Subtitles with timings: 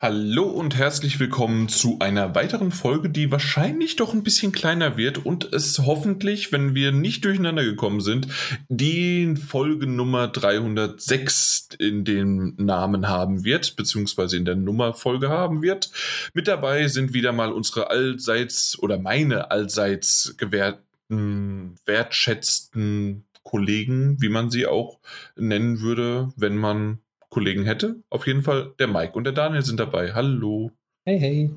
[0.00, 5.26] Hallo und herzlich willkommen zu einer weiteren Folge, die wahrscheinlich doch ein bisschen kleiner wird
[5.26, 8.28] und es hoffentlich, wenn wir nicht durcheinander gekommen sind,
[8.68, 15.90] die Folge Nummer 306 in dem Namen haben wird, beziehungsweise in der Nummerfolge haben wird.
[16.32, 24.48] Mit dabei sind wieder mal unsere allseits oder meine allseits gewährten, wertschätzten Kollegen, wie man
[24.48, 25.00] sie auch
[25.34, 27.00] nennen würde, wenn man
[27.38, 28.02] Kollegen hätte.
[28.10, 30.12] Auf jeden Fall der Mike und der Daniel sind dabei.
[30.12, 30.72] Hallo.
[31.04, 31.50] Hey, hey.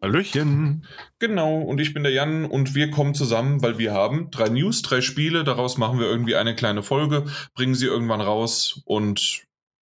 [0.00, 0.86] Hallöchen.
[1.18, 4.80] Genau, und ich bin der Jan und wir kommen zusammen, weil wir haben drei News,
[4.80, 5.44] drei Spiele.
[5.44, 9.42] Daraus machen wir irgendwie eine kleine Folge, bringen sie irgendwann raus und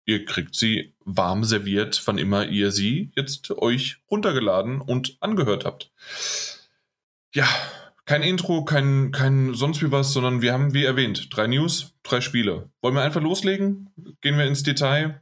[0.05, 5.93] ihr kriegt sie warm serviert, wann immer ihr sie jetzt euch runtergeladen und angehört habt.
[7.33, 7.47] Ja,
[8.05, 12.21] kein Intro, kein, kein sonst wie was, sondern wir haben, wie erwähnt, drei News, drei
[12.21, 12.71] Spiele.
[12.81, 13.91] Wollen wir einfach loslegen?
[14.21, 15.21] Gehen wir ins Detail?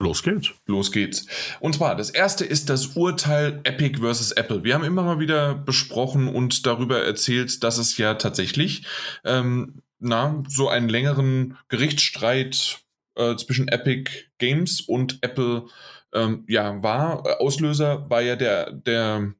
[0.00, 0.50] Los geht's.
[0.66, 1.26] Los geht's.
[1.60, 4.64] Und zwar, das erste ist das Urteil Epic versus Apple.
[4.64, 8.84] Wir haben immer mal wieder besprochen und darüber erzählt, dass es ja tatsächlich
[9.24, 12.80] ähm, na, so einen längeren Gerichtsstreit
[13.14, 15.66] äh, zwischen Epic Games und Apple
[16.12, 17.40] ähm, ja, war.
[17.40, 19.34] Auslöser war ja der, der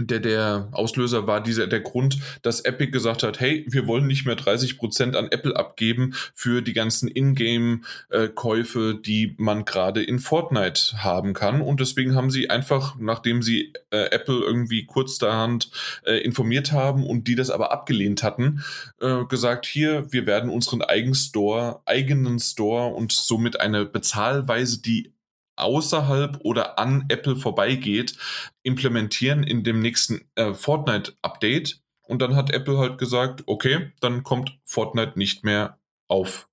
[0.00, 4.26] der, der Auslöser war dieser, der Grund, dass Epic gesagt hat, hey, wir wollen nicht
[4.26, 11.34] mehr 30% an Apple abgeben für die ganzen Ingame-Käufe, die man gerade in Fortnite haben
[11.34, 11.60] kann.
[11.60, 15.70] Und deswegen haben sie einfach, nachdem sie äh, Apple irgendwie kurzerhand
[16.04, 18.64] äh, informiert haben und die das aber abgelehnt hatten,
[19.00, 25.12] äh, gesagt, hier, wir werden unseren eigenen Store, eigenen Store und somit eine Bezahlweise, die
[25.60, 28.16] außerhalb oder an Apple vorbeigeht,
[28.62, 31.80] implementieren in dem nächsten äh, Fortnite-Update.
[32.02, 36.48] Und dann hat Apple halt gesagt, okay, dann kommt Fortnite nicht mehr auf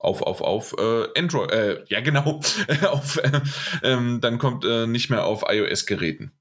[0.00, 2.40] auf auf auf äh, Android, äh, ja genau,
[2.90, 3.40] auf, äh,
[3.82, 6.37] ähm, dann kommt äh, nicht mehr auf iOS-Geräten.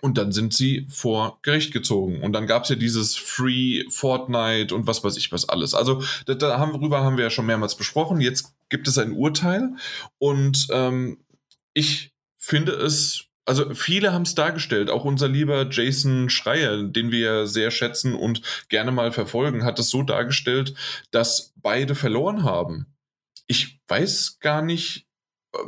[0.00, 2.22] Und dann sind sie vor Gericht gezogen.
[2.22, 5.74] Und dann gab es ja dieses Free Fortnite und was weiß ich was alles.
[5.74, 8.20] Also da, darüber haben wir ja schon mehrmals besprochen.
[8.20, 9.74] Jetzt gibt es ein Urteil.
[10.18, 11.18] Und ähm,
[11.74, 14.90] ich finde es, also viele haben es dargestellt.
[14.90, 19.90] Auch unser lieber Jason Schreier, den wir sehr schätzen und gerne mal verfolgen, hat es
[19.90, 20.74] so dargestellt,
[21.10, 22.86] dass beide verloren haben.
[23.46, 25.09] Ich weiß gar nicht,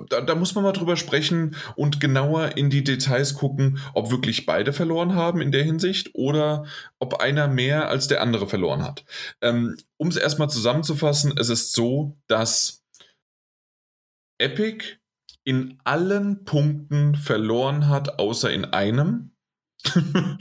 [0.08, 4.46] da, da, muss man mal drüber sprechen und genauer in die Details gucken, ob wirklich
[4.46, 6.66] beide verloren haben in der Hinsicht oder
[6.98, 9.04] ob einer mehr als der andere verloren hat.
[9.40, 12.84] Ähm, um es erstmal zusammenzufassen, es ist so, dass
[14.38, 14.98] Epic
[15.44, 19.32] in allen Punkten verloren hat, außer in einem.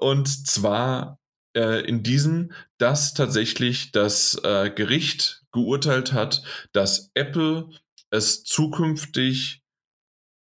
[0.00, 1.18] und zwar
[1.56, 7.70] äh, in diesem, dass tatsächlich das äh, Gericht geurteilt hat, dass Apple
[8.10, 9.62] es zukünftig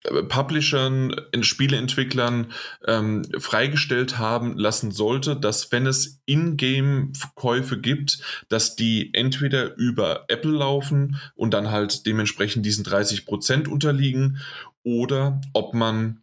[0.04, 2.52] äh, Publishern, Spieleentwicklern
[2.86, 10.52] ähm, freigestellt haben lassen sollte, dass wenn es Ingame-Käufe gibt, dass die entweder über Apple
[10.52, 14.38] laufen und dann halt dementsprechend diesen 30% unterliegen
[14.82, 16.22] oder ob man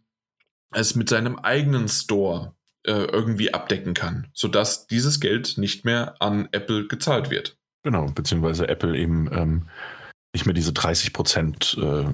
[0.72, 2.54] es mit seinem eigenen Store
[2.84, 7.56] äh, irgendwie abdecken kann, sodass dieses Geld nicht mehr an Apple gezahlt wird.
[7.82, 9.68] Genau, beziehungsweise Apple eben ähm,
[10.36, 12.04] nicht mehr diese 30 Prozent äh,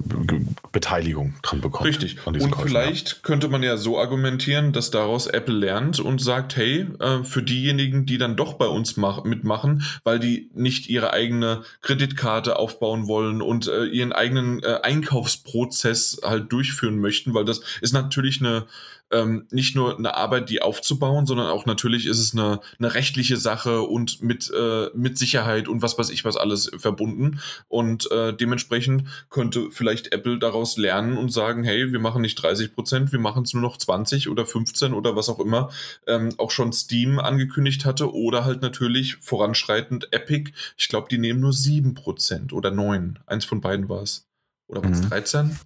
[0.71, 1.89] Beteiligung dran bekommt.
[1.89, 2.25] Richtig.
[2.25, 3.15] Und Käufen, vielleicht ja.
[3.21, 8.05] könnte man ja so argumentieren, dass daraus Apple lernt und sagt, hey, äh, für diejenigen,
[8.05, 13.41] die dann doch bei uns mach, mitmachen, weil die nicht ihre eigene Kreditkarte aufbauen wollen
[13.41, 18.65] und äh, ihren eigenen äh, Einkaufsprozess halt durchführen möchten, weil das ist natürlich eine
[19.13, 23.37] ähm, nicht nur eine Arbeit, die aufzubauen, sondern auch natürlich ist es eine, eine rechtliche
[23.37, 27.39] Sache und mit, äh, mit Sicherheit und was weiß ich was alles verbunden.
[27.67, 32.73] Und äh, dementsprechend könnte vielleicht Apple daraus lernen und sagen, hey, wir machen nicht 30
[32.73, 35.69] Prozent, wir machen es nur noch 20 oder 15 oder was auch immer.
[36.07, 40.51] Ähm, auch schon Steam angekündigt hatte oder halt natürlich voranschreitend Epic.
[40.77, 43.19] Ich glaube, die nehmen nur 7 Prozent oder 9.
[43.25, 44.27] Eins von beiden war es.
[44.67, 45.09] Oder war es mhm.
[45.09, 45.59] 13?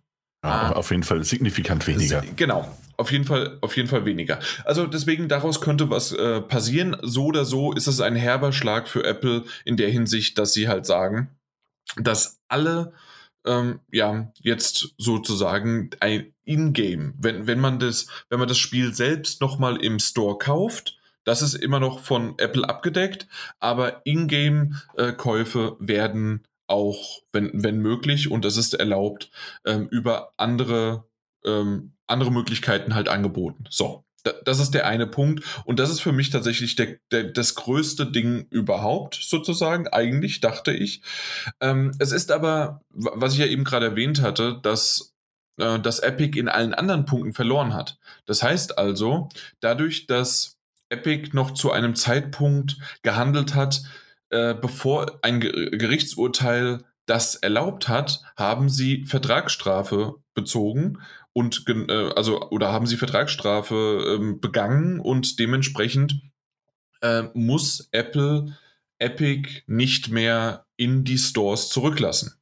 [0.47, 2.24] Ja, ah, auf jeden Fall signifikant weniger.
[2.36, 2.68] Genau,
[2.98, 4.39] auf jeden Fall, auf jeden Fall weniger.
[4.66, 6.98] Also deswegen daraus könnte was äh, passieren.
[7.01, 10.68] So oder so ist es ein herber Schlag für Apple in der Hinsicht, dass sie
[10.68, 11.30] halt sagen,
[11.95, 12.94] dass alle
[13.45, 19.42] ähm, ja jetzt sozusagen ein In-Game, wenn, wenn man das, wenn man das Spiel selbst
[19.42, 23.27] nochmal im Store kauft, das ist immer noch von Apple abgedeckt,
[23.60, 29.31] aber In-Game-Käufe äh, werden auch, wenn, wenn möglich, und es ist erlaubt,
[29.66, 31.06] ähm, über andere,
[31.46, 33.66] ähm, andere Möglichkeiten halt angeboten.
[33.69, 34.04] So.
[34.44, 35.44] das ist der eine Punkt.
[35.66, 39.88] Und das ist für mich tatsächlich der, der, das größte Ding überhaupt, sozusagen.
[39.88, 41.02] Eigentlich dachte ich.
[41.62, 45.16] Ähm, es ist aber, was ich ja eben gerade erwähnt hatte, dass
[45.58, 47.98] äh, dass Epic in allen anderen Punkten verloren hat.
[48.25, 49.30] Das heißt also,
[49.60, 50.58] dadurch, dass
[50.90, 53.81] Epic noch zu einem Zeitpunkt gehandelt hat,
[54.29, 61.00] äh, bevor ein Gerichtsurteil das erlaubt hat, haben sie Vertragsstrafe bezogen
[61.33, 66.21] und äh, also oder haben sie Vertragsstrafe äh, begangen und dementsprechend
[67.01, 68.57] äh, muss Apple
[69.00, 72.33] Epic nicht mehr in die Stores zurücklassen.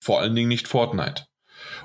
[0.00, 1.26] Vor allen Dingen nicht Fortnite.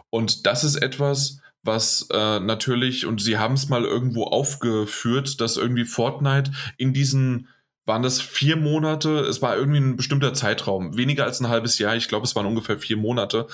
[0.09, 5.57] Und das ist etwas, was äh, natürlich, und sie haben es mal irgendwo aufgeführt, dass
[5.57, 7.47] irgendwie Fortnite in diesen,
[7.85, 11.95] waren das vier Monate, es war irgendwie ein bestimmter Zeitraum, weniger als ein halbes Jahr,
[11.95, 13.47] ich glaube, es waren ungefähr vier Monate,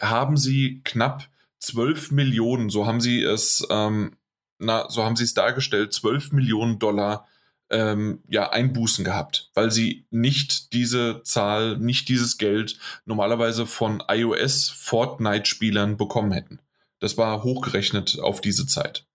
[0.00, 1.28] haben sie knapp
[1.60, 4.16] 12 Millionen, so haben sie es, ähm,
[4.58, 7.26] na, so haben sie es dargestellt, 12 Millionen Dollar
[7.70, 14.70] ähm, ja, Einbußen gehabt, weil sie nicht diese Zahl, nicht dieses Geld normalerweise von iOS
[14.70, 16.58] Fortnite-Spielern bekommen hätten.
[16.98, 19.06] Das war hochgerechnet auf diese Zeit.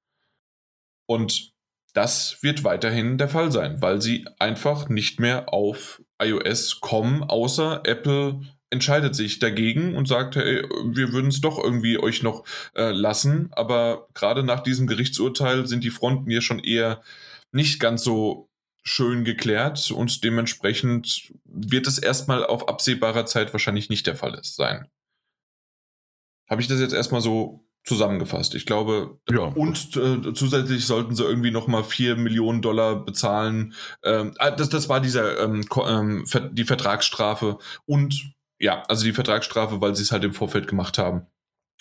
[1.05, 1.54] Und
[1.95, 7.81] das wird weiterhin der Fall sein, weil sie einfach nicht mehr auf iOS kommen, außer
[7.85, 12.43] Apple entscheidet sich dagegen und sagt, hey, wir würden es doch irgendwie euch noch
[12.75, 13.49] äh, lassen.
[13.51, 17.01] Aber gerade nach diesem Gerichtsurteil sind die Fronten ja schon eher
[17.53, 18.49] nicht ganz so
[18.83, 24.89] schön geklärt und dementsprechend wird es erstmal auf absehbarer Zeit wahrscheinlich nicht der Fall sein.
[26.49, 28.55] Habe ich das jetzt erstmal so zusammengefasst?
[28.55, 29.43] Ich glaube, ja.
[29.43, 33.73] und äh, zusätzlich sollten sie irgendwie nochmal 4 Millionen Dollar bezahlen.
[34.03, 39.81] Ähm, ah, das, das war dieser ähm, ähm, die Vertragsstrafe und ja, also die Vertragsstrafe,
[39.81, 41.27] weil sie es halt im Vorfeld gemacht haben.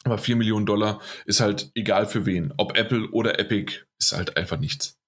[0.04, 2.52] Aber 4 Millionen Dollar ist halt egal für wen.
[2.58, 4.98] Ob Apple oder Epic ist halt einfach nichts.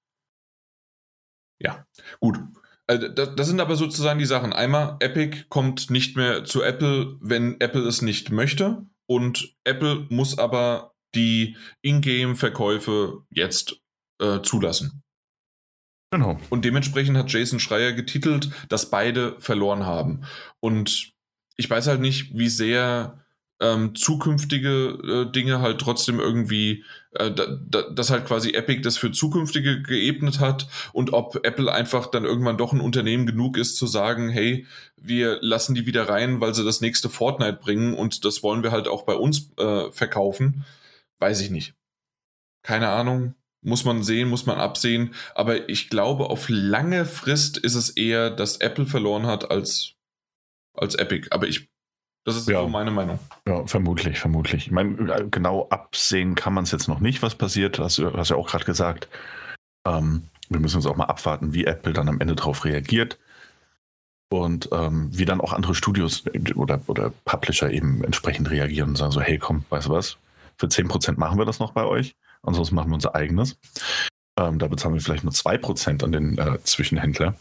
[1.60, 1.86] Ja,
[2.20, 2.38] gut.
[2.86, 4.52] Also das, das, sind aber sozusagen die Sachen.
[4.52, 8.86] Einmal, Epic kommt nicht mehr zu Apple, wenn Apple es nicht möchte.
[9.06, 13.80] Und Apple muss aber die Ingame-Verkäufe jetzt
[14.20, 15.02] äh, zulassen.
[16.12, 16.38] Genau.
[16.50, 20.24] Und dementsprechend hat Jason Schreier getitelt, dass beide verloren haben.
[20.60, 21.12] Und
[21.56, 23.25] ich weiß halt nicht, wie sehr
[23.60, 28.98] ähm, zukünftige äh, Dinge halt trotzdem irgendwie, äh, da, da, dass halt quasi Epic das
[28.98, 33.76] für zukünftige geebnet hat und ob Apple einfach dann irgendwann doch ein Unternehmen genug ist
[33.76, 34.66] zu sagen, hey,
[34.96, 38.72] wir lassen die wieder rein, weil sie das nächste Fortnite bringen und das wollen wir
[38.72, 40.64] halt auch bei uns äh, verkaufen,
[41.18, 41.74] weiß ich nicht.
[42.62, 47.74] Keine Ahnung, muss man sehen, muss man absehen, aber ich glaube, auf lange Frist ist
[47.74, 49.94] es eher, dass Apple verloren hat als,
[50.74, 51.28] als Epic.
[51.30, 51.68] Aber ich
[52.26, 52.60] das ist ja.
[52.60, 53.20] so meine Meinung.
[53.46, 54.66] Ja, vermutlich, vermutlich.
[54.66, 57.78] Ich meine, genau absehen kann man es jetzt noch nicht, was passiert.
[57.78, 59.08] Das hast du ja auch gerade gesagt.
[59.86, 63.16] Ähm, wir müssen uns auch mal abwarten, wie Apple dann am Ende darauf reagiert.
[64.28, 66.24] Und ähm, wie dann auch andere Studios
[66.56, 70.18] oder, oder Publisher eben entsprechend reagieren und sagen so, hey komm, weißt du was,
[70.58, 73.56] für 10% machen wir das noch bei euch, ansonsten machen wir unser eigenes.
[74.36, 77.36] Ähm, da bezahlen wir vielleicht nur 2% an den äh, Zwischenhändler.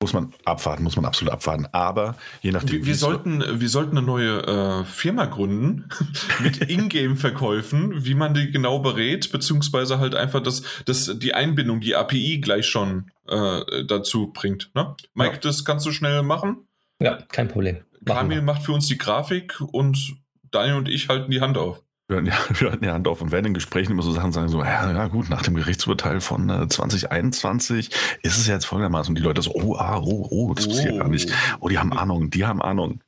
[0.00, 1.66] Muss man abwarten, muss man absolut abwarten.
[1.72, 2.80] Aber je nachdem.
[2.80, 5.88] Wir, wir sollten, wir sollten eine neue äh, Firma gründen
[6.40, 11.96] mit Ingame-Verkäufen, wie man die genau berät, beziehungsweise halt einfach das, das, die Einbindung, die
[11.96, 14.70] API gleich schon äh, dazu bringt.
[14.74, 14.94] Ne?
[15.14, 15.40] Mike, ja.
[15.40, 16.68] das kannst du schnell machen?
[17.00, 17.78] Ja, kein Problem.
[18.04, 20.16] Kamil macht für uns die Grafik und
[20.50, 23.54] Daniel und ich halten die Hand auf wir hatten, ja, Hand auf und werden in
[23.54, 27.90] Gesprächen immer so Sachen sagen, so, ja, ja gut, nach dem Gerichtsurteil von äh, 2021
[28.22, 29.10] ist es ja jetzt folgendermaßen.
[29.10, 30.72] Und die Leute so, oh, ah, oh, oh, das oh.
[30.72, 31.30] ja gar nicht.
[31.60, 33.00] Oh, die haben Ahnung, die haben Ahnung.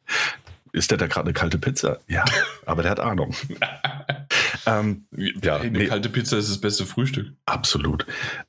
[0.72, 1.98] Ist der da gerade eine kalte Pizza?
[2.08, 2.24] Ja,
[2.66, 3.34] aber der hat Ahnung.
[4.66, 5.86] ähm, ja, hey, eine nee.
[5.86, 7.32] kalte Pizza ist das beste Frühstück.
[7.46, 8.06] Absolut.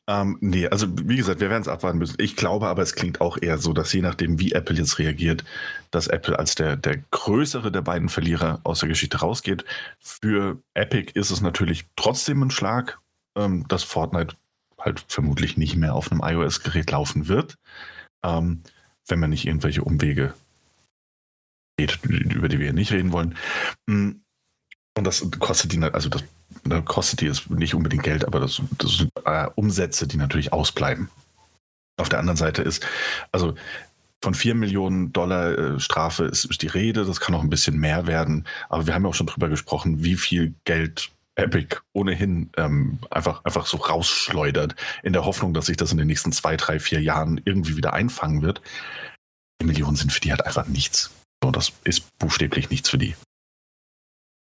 [0.08, 2.16] Ähm, nee, also wie gesagt, wir werden es abwarten müssen.
[2.20, 5.44] Ich glaube aber, es klingt auch eher so, dass je nachdem, wie Apple jetzt reagiert,
[5.90, 9.66] dass Apple als der, der größere der beiden Verlierer aus der Geschichte rausgeht.
[10.00, 13.00] Für Epic ist es natürlich trotzdem ein Schlag,
[13.36, 14.36] ähm, dass Fortnite
[14.80, 17.58] halt vermutlich nicht mehr auf einem iOS-Gerät laufen wird,
[18.24, 18.64] ähm,
[19.08, 20.34] wenn man nicht irgendwelche Umwege
[21.88, 23.36] geht, über die wir hier nicht reden wollen.
[23.88, 24.12] Mm,
[24.98, 26.24] und das kostet die, also das,
[26.86, 31.10] kostet die jetzt nicht unbedingt Geld, aber das, das sind äh, Umsätze, die natürlich ausbleiben.
[31.98, 32.86] Auf der anderen Seite ist,
[33.32, 33.56] also
[34.24, 37.80] von 4 Millionen Dollar äh, Strafe ist, ist, die Rede, das kann auch ein bisschen
[37.80, 42.50] mehr werden, aber wir haben ja auch schon drüber gesprochen, wie viel Geld Epic ohnehin
[42.58, 46.58] ähm, einfach, einfach so rausschleudert, in der Hoffnung, dass sich das in den nächsten zwei,
[46.58, 48.62] drei, vier Jahren irgendwie wieder einfangen wird.
[49.62, 51.12] Die Millionen sind für die halt einfach nichts.
[51.44, 53.16] So, das ist buchstäblich nichts für die.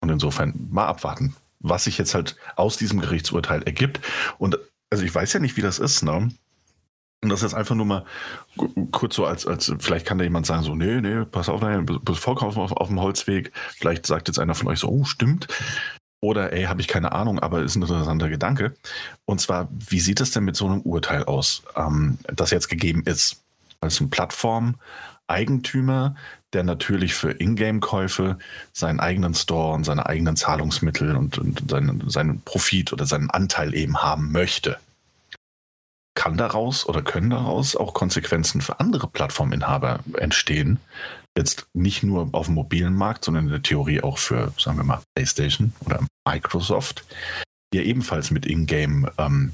[0.01, 1.35] Und insofern mal abwarten.
[1.59, 3.99] was sich jetzt halt aus diesem Gerichtsurteil ergibt.
[4.37, 4.57] Und
[4.89, 6.29] also ich weiß ja nicht, wie das ist, ne?
[7.21, 8.05] Und das ist einfach nur mal
[8.91, 11.85] kurz so als, als, vielleicht kann da jemand sagen, so, nee, nee, pass auf, nein,
[11.85, 13.51] bist vollkommen auf, auf dem Holzweg.
[13.75, 15.47] Vielleicht sagt jetzt einer von euch so, oh, stimmt.
[16.21, 18.73] Oder, ey, habe ich keine Ahnung, aber ist ein interessanter Gedanke.
[19.25, 23.03] Und zwar, wie sieht es denn mit so einem Urteil aus, ähm, das jetzt gegeben
[23.05, 23.43] ist?
[23.81, 26.15] Als ein Plattform-Eigentümer,
[26.53, 28.37] der natürlich für Ingame-Käufe
[28.73, 33.73] seinen eigenen Store und seine eigenen Zahlungsmittel und, und seinen, seinen Profit oder seinen Anteil
[33.75, 34.77] eben haben möchte
[36.19, 40.77] kann daraus oder können daraus auch Konsequenzen für andere Plattforminhaber entstehen.
[41.37, 44.83] Jetzt nicht nur auf dem mobilen Markt, sondern in der Theorie auch für, sagen wir
[44.83, 47.05] mal, PlayStation oder Microsoft,
[47.71, 49.53] die ja ebenfalls mit Ingame ähm,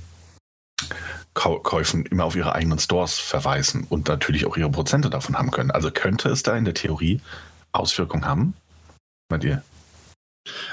[1.35, 5.69] Käufen immer auf ihre eigenen Stores verweisen und natürlich auch ihre Prozente davon haben können.
[5.69, 7.21] Also könnte es da in der Theorie
[7.73, 8.53] Auswirkungen haben?
[9.27, 9.61] Bei dir?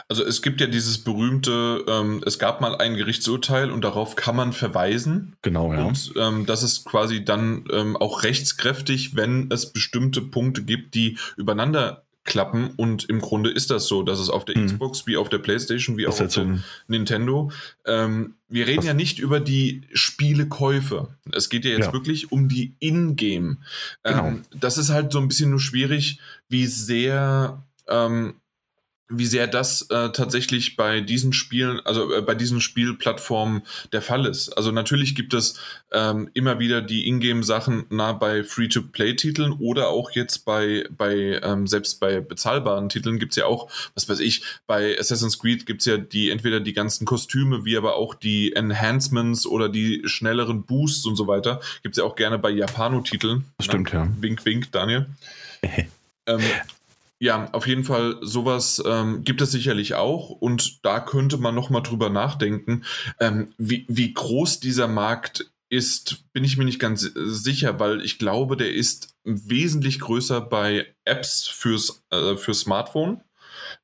[0.08, 4.36] Also es gibt ja dieses berühmte, ähm, es gab mal ein Gerichtsurteil und darauf kann
[4.36, 5.34] man verweisen.
[5.42, 5.84] Genau, ja.
[5.84, 11.18] Und ähm, das ist quasi dann ähm, auch rechtskräftig, wenn es bestimmte Punkte gibt, die
[11.36, 12.70] übereinander klappen.
[12.76, 14.66] Und im Grunde ist das so, dass es auf der mhm.
[14.66, 17.50] Xbox wie auf der PlayStation wie auch auf der Nintendo.
[17.84, 21.08] Ähm, wir reden ja nicht über die Spielekäufe.
[21.32, 21.92] Es geht ja jetzt ja.
[21.92, 23.58] wirklich um die Ingame.
[24.02, 24.26] Genau.
[24.26, 28.34] Ähm, das ist halt so ein bisschen nur schwierig, wie sehr ähm,
[29.12, 34.26] wie sehr das äh, tatsächlich bei diesen Spielen, also äh, bei diesen Spielplattformen der Fall
[34.26, 34.50] ist.
[34.50, 35.58] Also natürlich gibt es
[35.92, 42.00] ähm, immer wieder die Ingame-Sachen nah bei Free-to-Play-Titeln oder auch jetzt bei, bei ähm, selbst
[42.00, 45.86] bei bezahlbaren Titeln gibt es ja auch, was weiß ich, bei Assassin's Creed gibt es
[45.86, 51.04] ja die entweder die ganzen Kostüme, wie aber auch die Enhancements oder die schnelleren Boosts
[51.06, 51.60] und so weiter.
[51.82, 53.44] Gibt es ja auch gerne bei Japano-Titeln.
[53.60, 54.08] Stimmt, ja.
[54.20, 55.06] Wink, wink, Daniel.
[56.26, 56.40] ähm,
[57.22, 61.84] ja, auf jeden Fall, sowas ähm, gibt es sicherlich auch und da könnte man nochmal
[61.84, 62.82] drüber nachdenken,
[63.20, 68.18] ähm, wie, wie groß dieser Markt ist, bin ich mir nicht ganz sicher, weil ich
[68.18, 73.20] glaube, der ist wesentlich größer bei Apps fürs, äh, für Smartphone,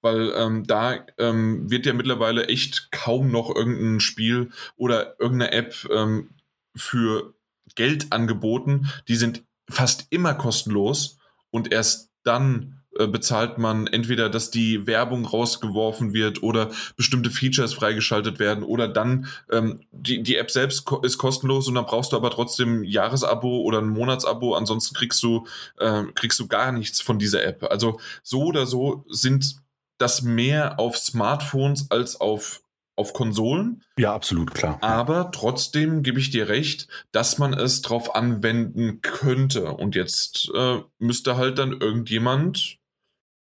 [0.00, 5.88] weil ähm, da ähm, wird ja mittlerweile echt kaum noch irgendein Spiel oder irgendeine App
[5.92, 6.30] ähm,
[6.74, 7.34] für
[7.76, 8.88] Geld angeboten.
[9.06, 16.12] Die sind fast immer kostenlos und erst dann bezahlt man entweder, dass die Werbung rausgeworfen
[16.12, 21.18] wird oder bestimmte Features freigeschaltet werden oder dann ähm, die, die App selbst ko ist
[21.18, 25.46] kostenlos und dann brauchst du aber trotzdem ein Jahresabo oder ein Monatsabo, ansonsten kriegst du,
[25.78, 27.64] äh, kriegst du gar nichts von dieser App.
[27.70, 29.56] Also so oder so sind
[29.98, 32.62] das mehr auf Smartphones als auf
[32.98, 33.82] auf Konsolen.
[33.96, 34.78] Ja, absolut, klar.
[34.80, 39.72] Aber trotzdem gebe ich dir recht, dass man es drauf anwenden könnte.
[39.72, 42.77] Und jetzt äh, müsste halt dann irgendjemand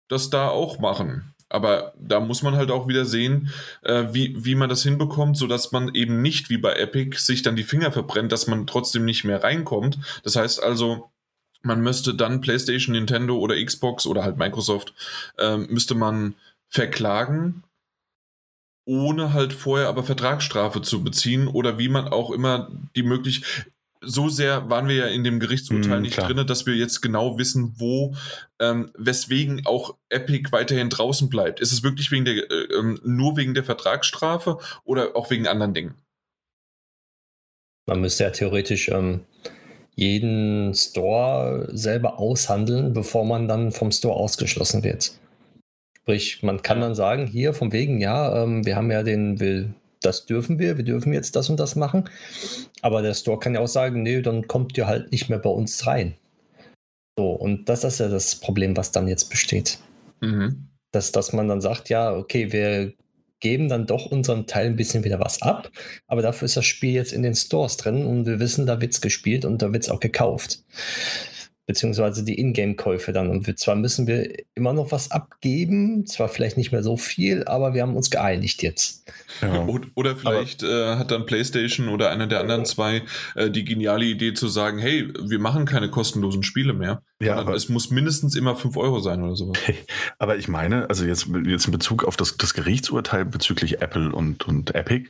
[0.08, 1.34] das da auch machen.
[1.50, 5.72] Aber da muss man halt auch wieder sehen, äh, wie, wie man das hinbekommt, sodass
[5.72, 9.24] man eben nicht wie bei Epic sich dann die Finger verbrennt, dass man trotzdem nicht
[9.24, 9.98] mehr reinkommt.
[10.24, 11.10] Das heißt also,
[11.62, 14.94] man müsste dann PlayStation, Nintendo oder Xbox oder halt Microsoft,
[15.38, 16.36] äh, müsste man
[16.68, 17.64] verklagen,
[18.86, 23.68] ohne halt vorher aber Vertragsstrafe zu beziehen oder wie man auch immer die Möglichkeit
[24.08, 27.38] so sehr waren wir ja in dem Gerichtsurteil mm, nicht drin, dass wir jetzt genau
[27.38, 28.16] wissen, wo,
[28.60, 31.60] ähm, weswegen auch Epic weiterhin draußen bleibt.
[31.60, 35.74] Ist es wirklich wegen der, äh, ähm, nur wegen der Vertragsstrafe oder auch wegen anderen
[35.74, 35.96] Dingen?
[37.86, 39.22] Man müsste ja theoretisch ähm,
[39.96, 45.12] jeden Store selber aushandeln, bevor man dann vom Store ausgeschlossen wird.
[46.02, 49.74] Sprich, man kann dann sagen, hier vom wegen, ja, ähm, wir haben ja den, will,
[50.02, 52.10] das dürfen wir, wir dürfen jetzt das und das machen.
[52.82, 55.50] Aber der Store kann ja auch sagen, nee, dann kommt ihr halt nicht mehr bei
[55.50, 56.16] uns rein.
[57.18, 59.80] So, und das ist ja das Problem, was dann jetzt besteht.
[60.22, 60.68] Mhm.
[60.92, 62.94] Dass, dass man dann sagt, ja, okay, wir
[63.40, 65.70] geben dann doch unseren Teil ein bisschen wieder was ab,
[66.08, 68.94] aber dafür ist das Spiel jetzt in den Stores drin und wir wissen, da wird
[68.94, 70.64] es gespielt und da wird es auch gekauft
[71.68, 73.30] beziehungsweise die Ingame-Käufe dann.
[73.30, 77.44] Und wir, zwar müssen wir immer noch was abgeben, zwar vielleicht nicht mehr so viel,
[77.44, 79.06] aber wir haben uns geeinigt jetzt.
[79.42, 79.68] Ja.
[79.94, 83.04] Oder vielleicht äh, hat dann PlayStation oder einer der anderen zwei
[83.36, 87.04] äh, die geniale Idee zu sagen, hey, wir machen keine kostenlosen Spiele mehr.
[87.20, 89.58] Ja, aber es muss mindestens immer 5 Euro sein oder sowas.
[90.20, 94.48] Aber ich meine, also jetzt, jetzt in Bezug auf das, das Gerichtsurteil bezüglich Apple und,
[94.48, 95.10] und Epic,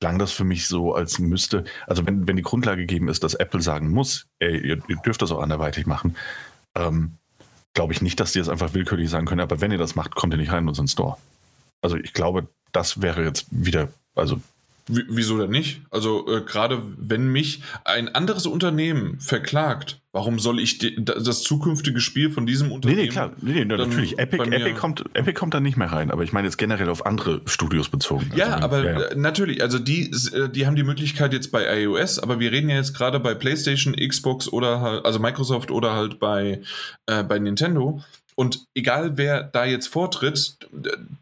[0.00, 3.34] klang das für mich so, als müsste, also wenn, wenn die Grundlage gegeben ist, dass
[3.34, 6.16] Apple sagen muss, ey, ihr, ihr dürft das auch anderweitig machen,
[6.74, 7.18] ähm,
[7.74, 10.14] glaube ich nicht, dass die das einfach willkürlich sagen können, aber wenn ihr das macht,
[10.14, 11.18] kommt ihr nicht rein in unseren Store.
[11.82, 14.40] Also ich glaube, das wäre jetzt wieder, also
[14.88, 15.82] wieso denn nicht?
[15.90, 22.30] Also äh, gerade wenn mich ein anderes Unternehmen verklagt, warum soll ich das zukünftige Spiel
[22.30, 23.00] von diesem Unternehmen?
[23.00, 23.32] Nee, nee, klar.
[23.40, 24.18] Nee, nee, natürlich.
[24.18, 27.06] Epic, Epic, kommt, Epic kommt da nicht mehr rein, aber ich meine jetzt generell auf
[27.06, 28.30] andere Studios bezogen.
[28.34, 29.06] Ja, also, aber ja, ja.
[29.06, 32.68] Äh, natürlich, also die, äh, die haben die Möglichkeit jetzt bei iOS, aber wir reden
[32.68, 36.60] ja jetzt gerade bei PlayStation, Xbox oder halt, also Microsoft oder halt bei,
[37.06, 38.02] äh, bei Nintendo.
[38.34, 40.56] Und egal wer da jetzt vortritt,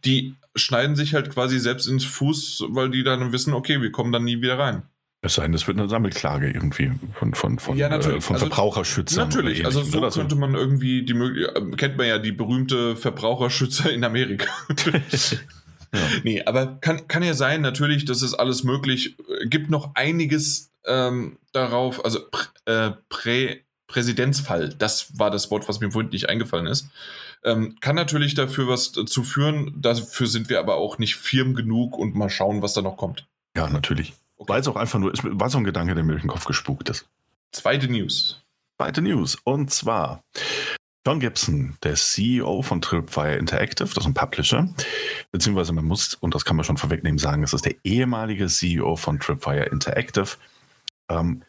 [0.05, 4.13] die schneiden sich halt quasi selbst ins Fuß, weil die dann wissen, okay, wir kommen
[4.13, 4.83] dann nie wieder rein.
[5.23, 8.47] Es sei denn, es wird eine Sammelklage irgendwie von, von, von, ja, äh, von also,
[8.47, 9.29] Verbraucherschützern.
[9.29, 10.11] Natürlich, also so oder?
[10.11, 14.49] könnte man irgendwie die Möglichkeit, äh, kennt man ja die berühmte Verbraucherschützer in Amerika.
[15.93, 16.01] ja.
[16.25, 19.17] Nee, aber kann, kann ja sein, natürlich, das ist alles möglich.
[19.45, 22.21] Gibt noch einiges ähm, darauf, also
[22.65, 23.61] äh, Prä,
[23.91, 26.89] Präzedenzfall, das war das Wort, was mir vorhin nicht eingefallen ist.
[27.45, 31.99] Ähm, kann natürlich dafür was zu führen, dafür sind wir aber auch nicht firm genug
[31.99, 33.27] und mal schauen, was da noch kommt.
[33.57, 34.15] Ja, natürlich.
[34.37, 34.49] Okay.
[34.49, 36.89] War jetzt auch einfach nur, war so ein Gedanke, der mir durch den Kopf gespukt
[36.89, 37.07] ist.
[37.53, 38.41] Zweite News.
[38.79, 39.37] Zweite News.
[39.43, 40.23] Und zwar
[41.07, 44.69] John Gibson, der CEO von Tripwire Interactive, das ist ein Publisher,
[45.33, 48.97] beziehungsweise man muss, und das kann man schon vorwegnehmen, sagen, es ist der ehemalige CEO
[48.97, 50.37] von Tripwire Interactive,
[51.09, 51.43] ähm,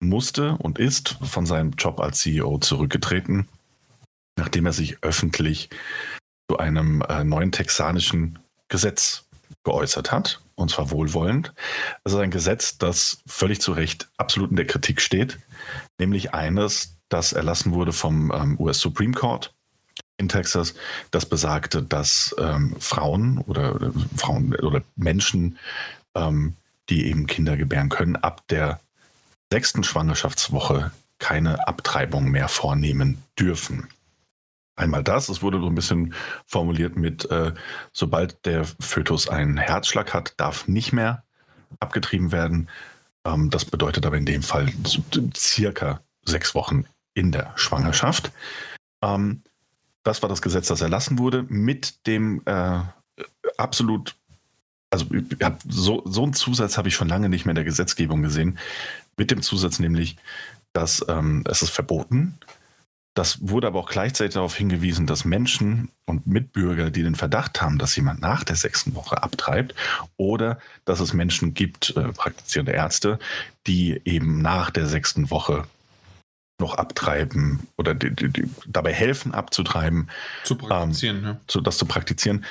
[0.00, 3.48] musste und ist von seinem Job als CEO zurückgetreten,
[4.36, 5.70] nachdem er sich öffentlich
[6.50, 8.38] zu einem äh, neuen texanischen
[8.68, 9.26] Gesetz
[9.64, 11.52] geäußert hat, und zwar wohlwollend.
[12.02, 15.38] Also ein Gesetz, das völlig zu Recht absolut in der Kritik steht,
[15.98, 19.54] nämlich eines, das erlassen wurde vom ähm, US Supreme Court
[20.16, 20.74] in Texas,
[21.10, 25.58] das besagte, dass ähm, Frauen oder, oder, Frauen oder Menschen,
[26.14, 26.54] ähm,
[26.88, 28.80] die eben Kinder gebären können, ab der
[29.50, 33.88] sechsten Schwangerschaftswoche keine Abtreibung mehr vornehmen dürfen.
[34.76, 36.14] Einmal das, es wurde so ein bisschen
[36.46, 37.52] formuliert mit, äh,
[37.92, 41.24] sobald der Fötus einen Herzschlag hat, darf nicht mehr
[41.78, 42.70] abgetrieben werden.
[43.26, 44.72] Ähm, das bedeutet aber in dem Fall
[45.36, 48.32] circa sechs Wochen in der Schwangerschaft.
[49.02, 49.42] Ähm,
[50.02, 52.80] das war das Gesetz, das erlassen wurde, mit dem äh,
[53.58, 54.16] absolut,
[54.88, 55.04] also
[55.68, 58.58] so, so einen Zusatz habe ich schon lange nicht mehr in der Gesetzgebung gesehen,
[59.20, 60.16] mit dem Zusatz nämlich,
[60.72, 62.38] dass ähm, es ist verboten,
[63.12, 67.76] das wurde aber auch gleichzeitig darauf hingewiesen, dass Menschen und Mitbürger, die den Verdacht haben,
[67.76, 69.74] dass jemand nach der sechsten Woche abtreibt
[70.16, 73.18] oder dass es Menschen gibt, äh, praktizierende Ärzte,
[73.66, 75.64] die eben nach der sechsten Woche
[76.58, 80.08] noch abtreiben oder die, die, die dabei helfen abzutreiben,
[80.44, 81.40] zu praktizieren, ähm, ja.
[81.46, 82.46] zu, das zu praktizieren,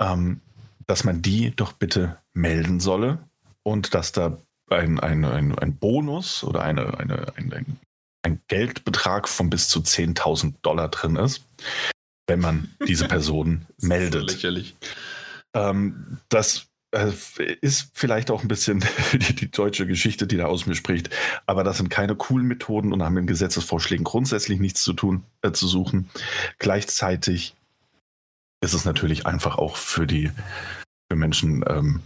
[0.00, 0.40] ähm,
[0.86, 3.18] dass man die doch bitte melden solle
[3.62, 4.38] und dass da
[4.70, 7.80] ein, ein, ein, ein Bonus oder eine, eine, ein, ein
[8.24, 11.44] ein Geldbetrag von bis zu 10.000 Dollar drin ist,
[12.26, 14.30] wenn man diese Person meldet.
[14.30, 14.76] So lächerlich.
[15.54, 17.12] Ähm, das äh,
[17.60, 21.10] ist vielleicht auch ein bisschen die, die, deutsche Geschichte, die da aus mir spricht,
[21.46, 25.52] aber das sind keine coolen Methoden und haben in Gesetzesvorschlägen grundsätzlich nichts zu tun, äh,
[25.52, 26.08] zu suchen.
[26.58, 27.54] Gleichzeitig
[28.62, 30.30] ist es natürlich einfach auch für die
[31.10, 32.00] für Menschen ähm,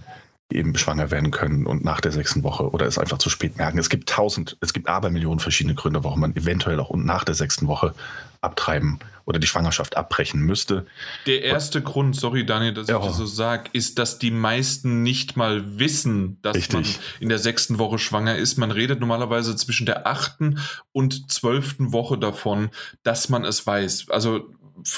[0.50, 3.78] eben schwanger werden können und nach der sechsten Woche oder es einfach zu spät merken.
[3.78, 7.68] Es gibt tausend, es gibt Abermillionen verschiedene Gründe, warum man eventuell auch nach der sechsten
[7.68, 7.94] Woche
[8.40, 10.86] abtreiben oder die Schwangerschaft abbrechen müsste.
[11.26, 12.98] Der erste und, Grund, sorry Daniel, dass ja.
[12.98, 16.74] ich das so sage, ist, dass die meisten nicht mal wissen, dass Richtig.
[16.74, 16.84] man
[17.20, 18.56] in der sechsten Woche schwanger ist.
[18.56, 20.60] Man redet normalerweise zwischen der achten
[20.92, 22.70] und zwölften Woche davon,
[23.02, 24.06] dass man es weiß.
[24.08, 24.48] Also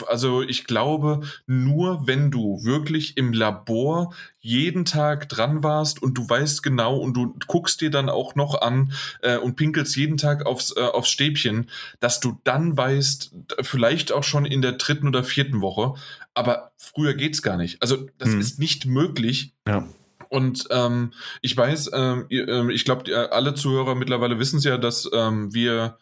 [0.06, 6.28] also ich glaube, nur wenn du wirklich im Labor jeden Tag dran warst und du
[6.28, 10.46] weißt genau und du guckst dir dann auch noch an äh, und pinkelst jeden Tag
[10.46, 11.68] aufs, äh, aufs Stäbchen,
[12.00, 15.94] dass du dann weißt, vielleicht auch schon in der dritten oder vierten Woche,
[16.34, 17.82] aber früher geht's gar nicht.
[17.82, 18.40] Also das hm.
[18.40, 19.52] ist nicht möglich.
[19.66, 19.86] Ja.
[20.30, 21.12] Und ähm,
[21.42, 25.98] ich weiß, ähm, äh, ich glaube, alle Zuhörer mittlerweile wissen es ja, dass ähm, wir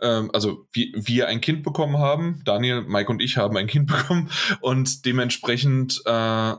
[0.00, 2.42] ähm, also wir, wir ein Kind bekommen haben.
[2.44, 4.30] Daniel, Mike und ich haben ein Kind bekommen
[4.60, 6.54] und dementsprechend, äh,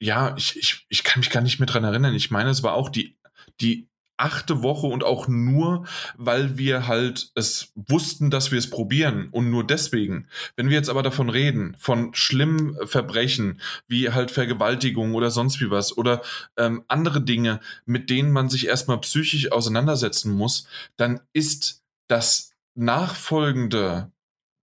[0.00, 2.14] ja, ich, ich, ich kann mich gar nicht mehr dran erinnern.
[2.14, 3.16] Ich meine, es war auch die,
[3.60, 9.28] die achte Woche und auch nur, weil wir halt es wussten, dass wir es probieren
[9.30, 10.28] und nur deswegen.
[10.56, 15.70] Wenn wir jetzt aber davon reden, von schlimmen Verbrechen, wie halt Vergewaltigung oder sonst wie
[15.70, 16.22] was oder
[16.56, 24.12] ähm, andere Dinge, mit denen man sich erstmal psychisch auseinandersetzen muss, dann ist das nachfolgende,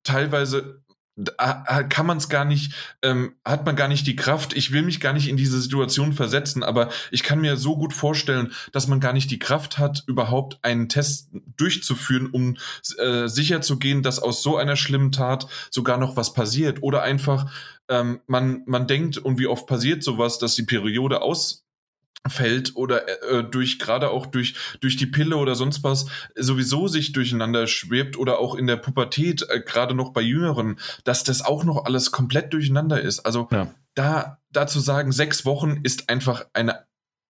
[0.03, 0.81] teilweise
[1.89, 4.53] kann man es gar nicht, ähm, hat man gar nicht die Kraft.
[4.55, 7.93] Ich will mich gar nicht in diese Situation versetzen, aber ich kann mir so gut
[7.93, 12.57] vorstellen, dass man gar nicht die Kraft hat, überhaupt einen Test durchzuführen, um
[12.97, 16.81] äh, sicher zu gehen, dass aus so einer schlimmen Tat sogar noch was passiert.
[16.81, 17.51] Oder einfach,
[17.89, 21.60] ähm, man, man denkt, und wie oft passiert sowas, dass die Periode aus
[22.27, 26.05] fällt oder äh, durch gerade auch durch durch die Pille oder sonst was
[26.35, 31.23] sowieso sich durcheinander schwebt oder auch in der Pubertät äh, gerade noch bei Jüngeren, dass
[31.23, 33.21] das auch noch alles komplett durcheinander ist.
[33.21, 33.73] Also ja.
[33.95, 36.85] da dazu sagen, sechs Wochen ist einfach eine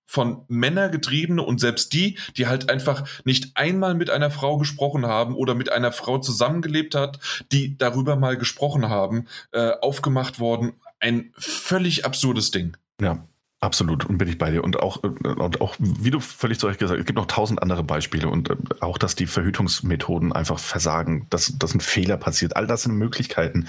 [0.06, 5.06] von Männern getriebene und selbst die, die halt einfach nicht einmal mit einer Frau gesprochen
[5.06, 7.20] haben oder mit einer Frau zusammengelebt hat,
[7.54, 10.74] die darüber mal gesprochen haben, äh, aufgemacht worden.
[11.00, 12.76] Ein völlig absurdes Ding.
[13.00, 13.26] Ja,
[13.64, 14.64] Absolut, und bin ich bei dir.
[14.64, 17.62] Und auch, und auch, wie du völlig zu Recht gesagt hast, es gibt noch tausend
[17.62, 22.56] andere Beispiele und äh, auch, dass die Verhütungsmethoden einfach versagen, dass, dass ein Fehler passiert.
[22.56, 23.68] All das sind Möglichkeiten.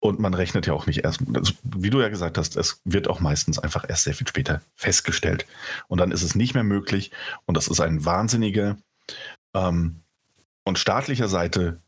[0.00, 3.06] Und man rechnet ja auch nicht erst, also, wie du ja gesagt hast, es wird
[3.06, 5.46] auch meistens einfach erst sehr viel später festgestellt.
[5.86, 7.12] Und dann ist es nicht mehr möglich.
[7.46, 8.76] Und das ist ein wahnsinniger
[9.54, 10.00] ähm,
[10.64, 11.78] und staatlicher Seite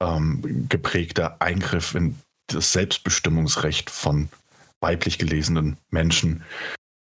[0.00, 2.18] ähm, geprägter Eingriff in
[2.48, 4.28] das Selbstbestimmungsrecht von
[4.84, 6.44] weiblich gelesenen Menschen.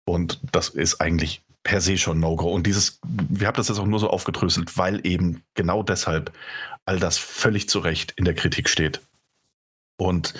[0.06, 2.50] Und das ist eigentlich per se schon No-Go.
[2.50, 6.32] Und dieses, wir haben das jetzt auch nur so aufgedröselt, weil eben genau deshalb
[6.86, 9.02] all das völlig zu Recht in der Kritik steht.
[9.98, 10.34] Und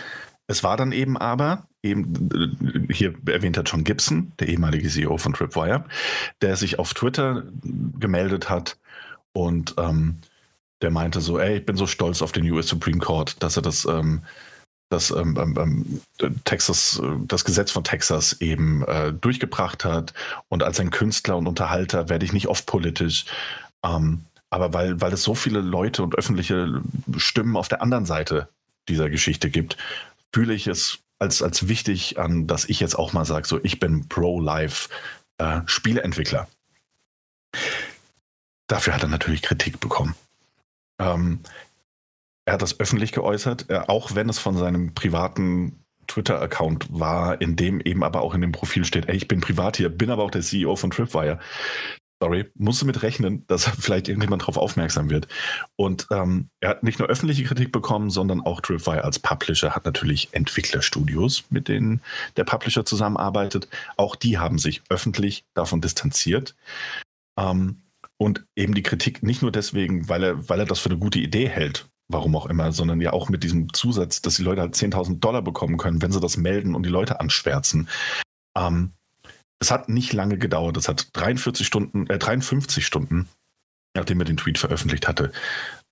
[0.47, 5.34] es war dann eben aber, eben hier erwähnt hat John Gibson, der ehemalige CEO von
[5.34, 5.86] Tripwire,
[6.41, 7.43] der sich auf Twitter
[7.99, 8.77] gemeldet hat
[9.34, 10.19] und ähm,
[10.82, 13.62] der meinte so, ey, ich bin so stolz auf den US Supreme Court, dass er
[13.62, 14.23] das ähm,
[14.93, 20.13] das ähm, ähm, ähm, Texas, äh, das Gesetz von Texas eben äh, durchgebracht hat.
[20.49, 23.25] Und als ein Künstler und Unterhalter werde ich nicht oft politisch.
[23.84, 26.82] Ähm, aber weil, weil es so viele Leute und öffentliche
[27.17, 28.47] Stimmen auf der anderen Seite
[28.88, 29.77] dieser Geschichte gibt,
[30.32, 33.79] fühle ich es als, als wichtig an, dass ich jetzt auch mal sage, so ich
[33.79, 34.89] bin pro-life
[35.38, 36.47] äh, Spieleentwickler.
[38.67, 40.15] Dafür hat er natürlich Kritik bekommen.
[40.99, 41.39] Ähm,
[42.45, 47.56] er hat das öffentlich geäußert, äh, auch wenn es von seinem privaten Twitter-Account war, in
[47.56, 50.23] dem eben aber auch in dem Profil steht, ey, ich bin privat hier, bin aber
[50.23, 51.39] auch der CEO von Tripwire.
[52.21, 55.27] Sorry, musst du mit rechnen, dass vielleicht irgendjemand darauf aufmerksam wird.
[55.75, 59.86] Und ähm, er hat nicht nur öffentliche Kritik bekommen, sondern auch Tripwire als Publisher hat
[59.86, 62.01] natürlich Entwicklerstudios, mit denen
[62.38, 63.67] der Publisher zusammenarbeitet.
[63.97, 66.56] Auch die haben sich öffentlich davon distanziert.
[67.38, 67.79] Ähm,
[68.17, 71.19] und eben die Kritik nicht nur deswegen, weil er, weil er das für eine gute
[71.19, 74.76] Idee hält, warum auch immer, sondern ja auch mit diesem Zusatz, dass die Leute halt
[74.76, 77.89] 10.000 Dollar bekommen können, wenn sie das melden und die Leute anschwärzen.
[78.58, 78.94] Ähm,
[79.60, 83.30] es hat nicht lange gedauert, es hat 43 Stunden, äh, 53 Stunden,
[83.96, 85.32] nachdem er den Tweet veröffentlicht hatte,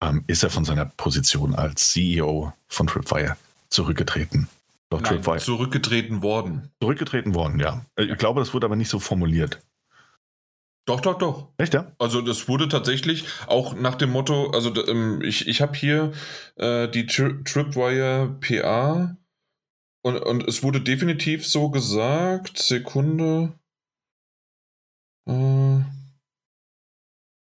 [0.02, 3.38] ähm, ist er von seiner Position als CEO von Tripwire
[3.70, 4.50] zurückgetreten.
[4.90, 5.40] Doch Nein, Tripwire.
[5.40, 6.70] Zurückgetreten worden.
[6.82, 7.86] Zurückgetreten worden, ja.
[7.96, 9.62] Ich glaube, das wurde aber nicht so formuliert.
[10.86, 11.54] Doch, doch, doch.
[11.58, 11.96] Echt, ja?
[12.00, 16.12] Also das wurde tatsächlich auch nach dem Motto, also ähm, ich, ich habe hier
[16.56, 19.16] äh, die Tri Tripwire PA
[20.04, 23.60] und, und es wurde definitiv so gesagt, Sekunde.
[25.28, 25.32] Äh,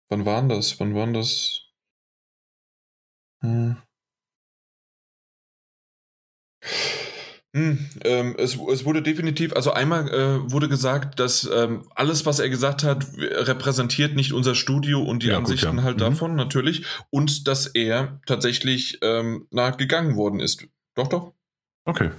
[0.10, 0.80] wann waren das?
[0.80, 1.62] Wann waren das?
[3.42, 3.78] Hm.
[7.56, 12.40] Hm, ähm, es, es, wurde definitiv, also einmal äh, wurde gesagt, dass ähm, alles, was
[12.40, 15.84] er gesagt hat, repräsentiert nicht unser Studio und die ja, Ansichten gut, ja.
[15.84, 16.00] halt mhm.
[16.00, 20.66] davon natürlich und dass er tatsächlich ähm, gegangen worden ist.
[20.96, 21.34] Doch, doch.
[21.86, 22.10] Okay.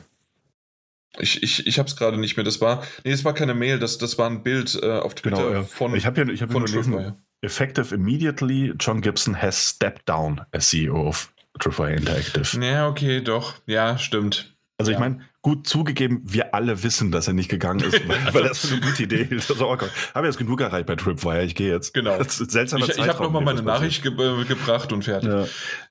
[1.18, 2.44] Ich, ich, ich habe es gerade nicht mehr.
[2.44, 5.36] Das war, nee, das war keine Mail, das, das war ein Bild äh, auf Twitter
[5.36, 5.62] genau, ja.
[5.64, 5.96] von.
[5.96, 10.70] Ich habe ja, ich hab von gelesen, Effective immediately, John Gibson has stepped down as
[10.70, 12.58] CEO of Tripwire Interactive.
[12.60, 13.54] Ja, okay, doch.
[13.66, 14.53] Ja, stimmt.
[14.76, 14.96] Also ja.
[14.96, 18.70] ich meine, gut zugegeben, wir alle wissen, dass er nicht gegangen ist, weil, weil das
[18.70, 19.50] eine gute Idee ist.
[19.50, 21.94] Also, oh Gott, habe jetzt genug erreicht bei Tripwire, ich gehe jetzt.
[21.94, 22.18] Genau.
[22.18, 25.28] Das ist seltsamer ich ich habe nochmal meine Nachricht ge äh, gebracht und fertig.
[25.28, 25.46] Ja.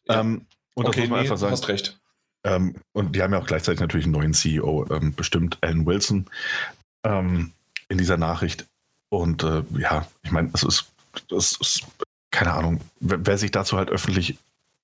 [0.08, 0.20] Ja.
[0.20, 1.52] Ähm, und okay, das muss man nee, einfach sagen.
[1.54, 2.00] hast recht.
[2.46, 6.26] Ähm, und die haben ja auch gleichzeitig natürlich einen neuen CEO, ähm, bestimmt Alan Wilson,
[7.06, 7.54] ähm,
[7.88, 8.66] in dieser Nachricht.
[9.10, 10.92] Und äh, ja, ich meine, es ist,
[11.32, 11.86] es ist,
[12.32, 14.38] keine Ahnung, wer, wer sich dazu halt öffentlich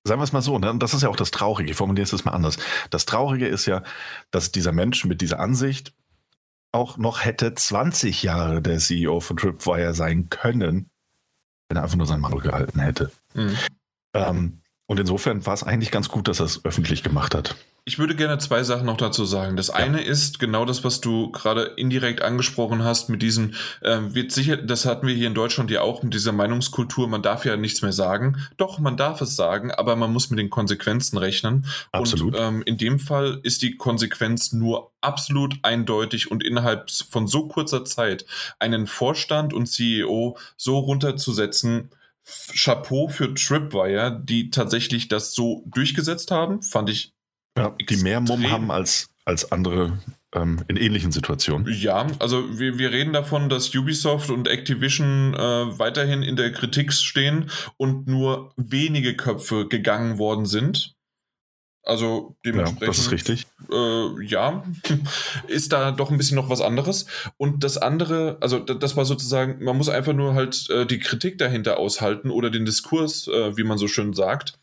[0.04, 0.74] Sagen wir es mal so, ne?
[0.78, 2.56] das ist ja auch das Traurige, ich formuliere es mal anders.
[2.88, 3.82] Das Traurige ist ja,
[4.30, 5.92] dass dieser Mensch mit dieser Ansicht
[6.72, 10.90] auch noch hätte 20 Jahre der CEO von Tripwire sein können,
[11.68, 13.10] wenn er einfach nur seinen Maul gehalten hätte.
[13.34, 13.56] Mhm.
[14.14, 14.59] Ähm,
[14.90, 17.54] und insofern war es eigentlich ganz gut, dass er es öffentlich gemacht hat.
[17.84, 19.56] Ich würde gerne zwei Sachen noch dazu sagen.
[19.56, 19.74] Das ja.
[19.74, 24.56] eine ist genau das, was du gerade indirekt angesprochen hast, mit diesem, äh, wird sicher,
[24.56, 27.82] das hatten wir hier in Deutschland ja auch mit dieser Meinungskultur, man darf ja nichts
[27.82, 28.38] mehr sagen.
[28.56, 31.66] Doch, man darf es sagen, aber man muss mit den Konsequenzen rechnen.
[31.92, 32.34] Absolut.
[32.34, 37.46] Und ähm, in dem Fall ist die Konsequenz nur absolut eindeutig und innerhalb von so
[37.46, 38.26] kurzer Zeit
[38.58, 41.90] einen Vorstand und CEO so runterzusetzen,
[42.24, 47.12] Chapeau für Tripwire, die tatsächlich das so durchgesetzt haben, fand ich
[47.56, 49.98] ja, die mehr Mumm haben als als andere
[50.34, 51.72] ähm, in ähnlichen Situationen.
[51.72, 55.38] Ja, also wir, wir reden davon, dass Ubisoft und Activision äh,
[55.78, 60.94] weiterhin in der Kritik stehen und nur wenige Köpfe gegangen worden sind.
[61.90, 62.82] Also dementsprechend.
[62.82, 63.48] Ja, das ist richtig.
[63.68, 64.62] Äh, ja,
[65.48, 67.06] ist da doch ein bisschen noch was anderes.
[67.36, 71.36] Und das andere, also das war sozusagen, man muss einfach nur halt äh, die Kritik
[71.38, 74.60] dahinter aushalten oder den Diskurs, äh, wie man so schön sagt.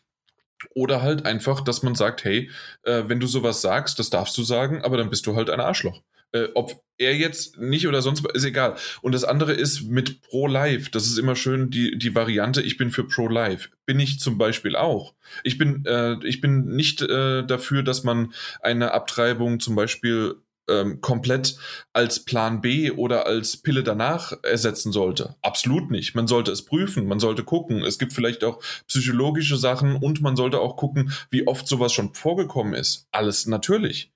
[0.74, 2.50] Oder halt einfach, dass man sagt, hey,
[2.84, 5.60] äh, wenn du sowas sagst, das darfst du sagen, aber dann bist du halt ein
[5.60, 6.00] Arschloch.
[6.32, 8.76] Äh, ob er jetzt nicht oder sonst ist egal.
[9.02, 10.90] Und das andere ist mit Pro-Life.
[10.90, 13.70] Das ist immer schön die, die Variante, ich bin für Pro-Life.
[13.86, 15.14] Bin ich zum Beispiel auch.
[15.44, 20.36] Ich bin, äh, ich bin nicht äh, dafür, dass man eine Abtreibung zum Beispiel
[20.68, 21.56] ähm, komplett
[21.92, 25.36] als Plan B oder als Pille danach ersetzen sollte.
[25.42, 26.14] Absolut nicht.
[26.14, 27.82] Man sollte es prüfen, man sollte gucken.
[27.82, 32.12] Es gibt vielleicht auch psychologische Sachen und man sollte auch gucken, wie oft sowas schon
[32.12, 33.06] vorgekommen ist.
[33.12, 34.12] Alles natürlich.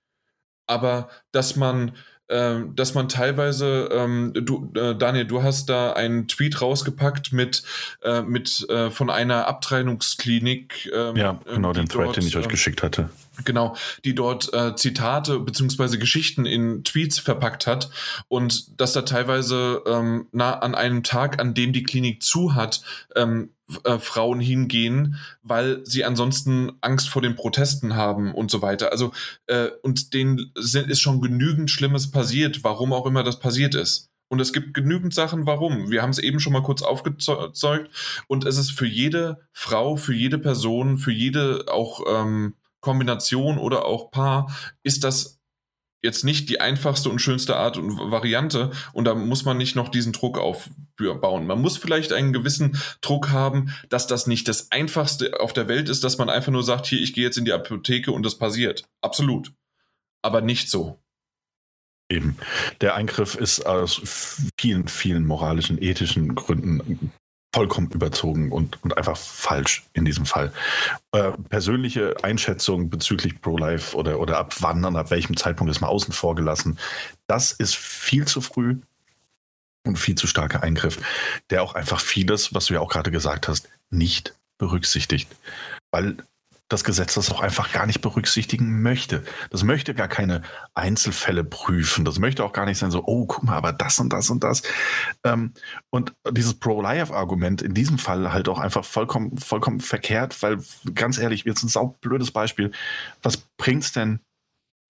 [0.67, 1.93] Aber dass man
[2.33, 7.63] ähm, dass man teilweise, ähm, du, äh, Daniel, du hast da einen Tweet rausgepackt mit,
[8.03, 10.91] äh, mit äh, von einer Abtreibungsklinik.
[10.95, 13.11] Ähm, ja, genau, den Thread, den ich euch ähm, geschickt hatte.
[13.45, 17.89] Genau, die dort äh, Zitate beziehungsweise Geschichten in Tweets verpackt hat
[18.29, 22.83] und dass da teilweise ähm, na, an einem Tag, an dem die Klinik zu hat,
[23.17, 23.51] ähm,
[23.85, 28.93] äh, Frauen hingehen, weil sie ansonsten Angst vor den Protesten haben und so weiter.
[28.93, 29.13] Also
[29.47, 34.11] äh, und denen sind, ist schon genügend Schlimmes passiert, warum auch immer das passiert ist.
[34.29, 35.91] Und es gibt genügend Sachen, warum.
[35.91, 37.91] Wir haben es eben schon mal kurz aufgezeugt.
[38.29, 43.87] Und es ist für jede Frau, für jede Person, für jede auch ähm, Kombination oder
[43.87, 45.39] auch Paar ist das
[46.05, 49.89] jetzt nicht die einfachste und schönste Art und Variante und da muss man nicht noch
[49.89, 51.47] diesen Druck aufbauen.
[51.47, 55.89] Man muss vielleicht einen gewissen Druck haben, dass das nicht das einfachste auf der Welt
[55.89, 58.37] ist, dass man einfach nur sagt, hier, ich gehe jetzt in die Apotheke und das
[58.37, 58.85] passiert.
[59.01, 59.53] Absolut.
[60.23, 60.99] Aber nicht so.
[62.11, 62.37] Eben.
[62.81, 64.01] Der Eingriff ist aus
[64.59, 67.13] vielen, vielen moralischen, ethischen Gründen
[67.55, 70.53] vollkommen überzogen und, und einfach falsch in diesem Fall.
[71.13, 75.89] Äh, persönliche Einschätzung bezüglich Pro-Life oder, oder ab wann und ab welchem Zeitpunkt ist mal
[75.89, 76.79] außen vor gelassen,
[77.27, 78.77] das ist viel zu früh
[79.85, 80.99] und viel zu starker Eingriff,
[81.51, 85.29] der auch einfach vieles, was du ja auch gerade gesagt hast, nicht berücksichtigt.
[85.91, 86.17] Weil
[86.73, 89.23] das Gesetz das auch einfach gar nicht berücksichtigen möchte.
[89.51, 90.43] Das möchte gar keine
[90.75, 92.05] Einzelfälle prüfen.
[92.05, 94.43] Das möchte auch gar nicht sein, so, oh, guck mal, aber das und das und
[94.43, 94.63] das.
[95.25, 95.53] Ähm,
[95.91, 100.59] und dieses Pro-Life-Argument in diesem Fall halt auch einfach vollkommen, vollkommen verkehrt, weil
[100.95, 102.73] ganz ehrlich, jetzt ein saublödes Beispiel.
[103.23, 104.21] Was bringt es denn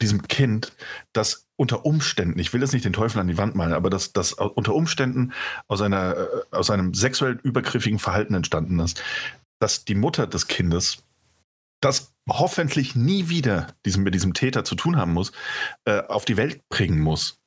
[0.00, 0.72] diesem Kind,
[1.12, 4.12] das unter Umständen, ich will jetzt nicht den Teufel an die Wand malen, aber das,
[4.12, 5.32] das unter Umständen
[5.68, 9.02] aus, einer, äh, aus einem sexuell übergriffigen Verhalten entstanden ist,
[9.60, 11.04] dass die Mutter des Kindes
[11.82, 15.32] das hoffentlich nie wieder diesem, mit diesem Täter zu tun haben muss,
[15.84, 17.38] äh, auf die Welt bringen muss.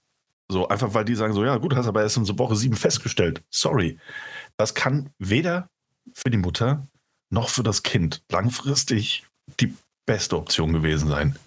[0.52, 2.76] So, einfach weil die sagen so, ja gut, hast aber erst in so Woche sieben
[2.76, 3.44] festgestellt.
[3.50, 3.98] Sorry.
[4.58, 5.70] Das kann weder
[6.14, 6.88] für die Mutter
[7.32, 9.26] noch für das Kind langfristig
[9.60, 11.40] die beste Option gewesen sein.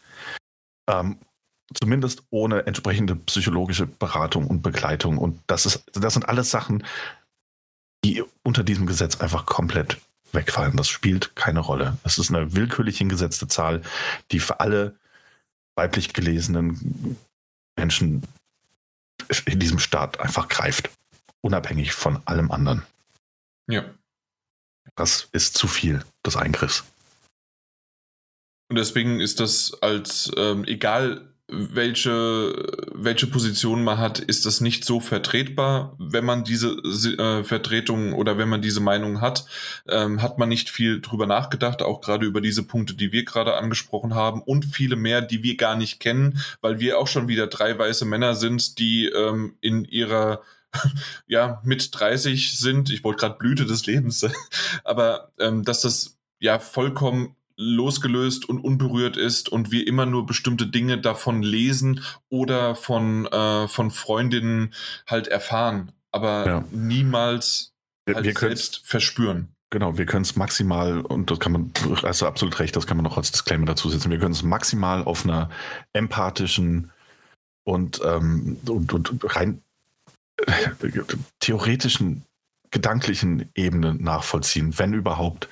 [0.90, 1.18] Ähm,
[1.74, 5.18] zumindest ohne entsprechende psychologische Beratung und Begleitung.
[5.18, 6.84] Und das ist, das sind alles Sachen,
[8.04, 9.98] die unter diesem Gesetz einfach komplett
[10.32, 10.76] wegfallen.
[10.76, 11.98] Das spielt keine Rolle.
[12.04, 13.82] Es ist eine willkürlich hingesetzte Zahl,
[14.30, 14.96] die für alle
[15.76, 17.16] weiblich gelesenen
[17.76, 18.22] Menschen
[19.46, 20.90] in diesem Staat einfach greift.
[21.40, 22.82] Unabhängig von allem anderen.
[23.68, 23.84] Ja.
[24.96, 26.84] Das ist zu viel des Eingriffs.
[28.68, 32.52] Und deswegen ist das als, ähm, egal welche,
[32.92, 35.96] welche Position man hat, ist das nicht so vertretbar.
[35.98, 39.46] Wenn man diese äh, Vertretung oder wenn man diese Meinung hat,
[39.88, 43.54] ähm, hat man nicht viel drüber nachgedacht, auch gerade über diese Punkte, die wir gerade
[43.54, 47.46] angesprochen haben und viele mehr, die wir gar nicht kennen, weil wir auch schon wieder
[47.46, 50.42] drei weiße Männer sind, die ähm, in ihrer
[51.26, 54.26] ja, mit 30 sind, ich wollte gerade Blüte des Lebens,
[54.84, 60.68] aber ähm, dass das ja vollkommen losgelöst und unberührt ist und wir immer nur bestimmte
[60.68, 64.72] Dinge davon lesen oder von, äh, von Freundinnen
[65.06, 66.64] halt erfahren, aber ja.
[66.70, 67.72] niemals
[68.08, 69.48] halt wir selbst verspüren.
[69.70, 72.96] Genau, wir können es maximal, und das kann man, hast du absolut recht, das kann
[72.96, 75.50] man noch als Disclaimer dazu setzen, wir können es maximal auf einer
[75.92, 76.90] empathischen
[77.64, 79.62] und, ähm, und, und rein
[80.46, 80.70] äh,
[81.40, 82.22] theoretischen,
[82.70, 85.48] gedanklichen Ebene nachvollziehen, wenn überhaupt.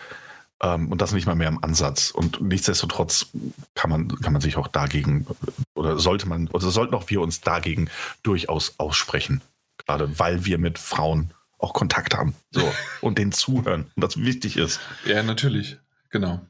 [0.63, 2.11] Ähm, und das nicht mal mehr im Ansatz.
[2.11, 3.29] Und nichtsdestotrotz
[3.75, 5.27] kann man, kann man sich auch dagegen,
[5.75, 7.91] oder sollte man, oder sollten auch wir uns dagegen
[8.23, 9.43] durchaus aussprechen.
[9.87, 12.35] Gerade weil wir mit Frauen auch Kontakt haben.
[12.51, 12.73] So.
[13.01, 13.91] und denen zuhören.
[13.95, 14.81] Und das wichtig ist.
[15.05, 15.79] Ja, natürlich.
[16.11, 16.41] Genau.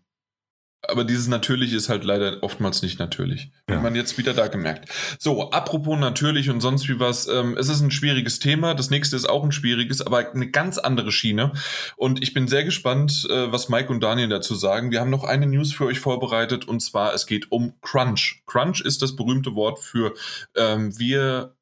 [0.88, 3.50] Aber dieses natürlich ist halt leider oftmals nicht natürlich.
[3.68, 3.76] Ja.
[3.76, 4.88] Hat man jetzt wieder da gemerkt.
[5.18, 8.74] So, apropos natürlich und sonst wie was, ähm, es ist ein schwieriges Thema.
[8.74, 11.52] Das nächste ist auch ein schwieriges, aber eine ganz andere Schiene.
[11.96, 14.90] Und ich bin sehr gespannt, äh, was Mike und Daniel dazu sagen.
[14.90, 18.42] Wir haben noch eine News für euch vorbereitet und zwar, es geht um Crunch.
[18.46, 20.14] Crunch ist das berühmte Wort für
[20.54, 21.55] ähm, wir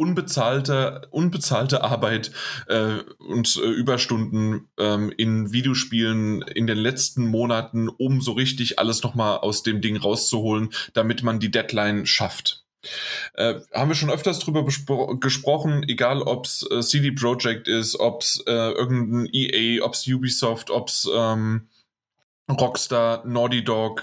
[0.00, 2.32] unbezahlte, unbezahlte Arbeit
[2.68, 9.02] äh, und äh, Überstunden ähm, in Videospielen in den letzten Monaten, um so richtig alles
[9.02, 12.64] nochmal aus dem Ding rauszuholen, damit man die Deadline schafft.
[13.34, 18.22] Äh, haben wir schon öfters drüber gesprochen, egal ob es äh, CD Projekt ist, ob
[18.22, 21.68] es äh, irgendein EA, ob es Ubisoft, ob es ähm,
[22.50, 24.02] Rockstar, Naughty Dog,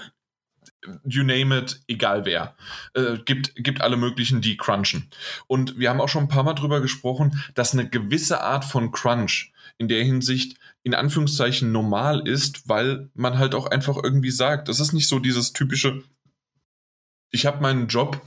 [1.04, 2.54] you name it, egal wer.
[2.94, 5.08] Äh, gibt, gibt alle möglichen, die crunchen.
[5.46, 8.92] Und wir haben auch schon ein paar Mal drüber gesprochen, dass eine gewisse Art von
[8.92, 14.68] Crunch in der Hinsicht in Anführungszeichen normal ist, weil man halt auch einfach irgendwie sagt,
[14.68, 16.02] das ist nicht so dieses typische,
[17.30, 18.22] ich habe meinen Job,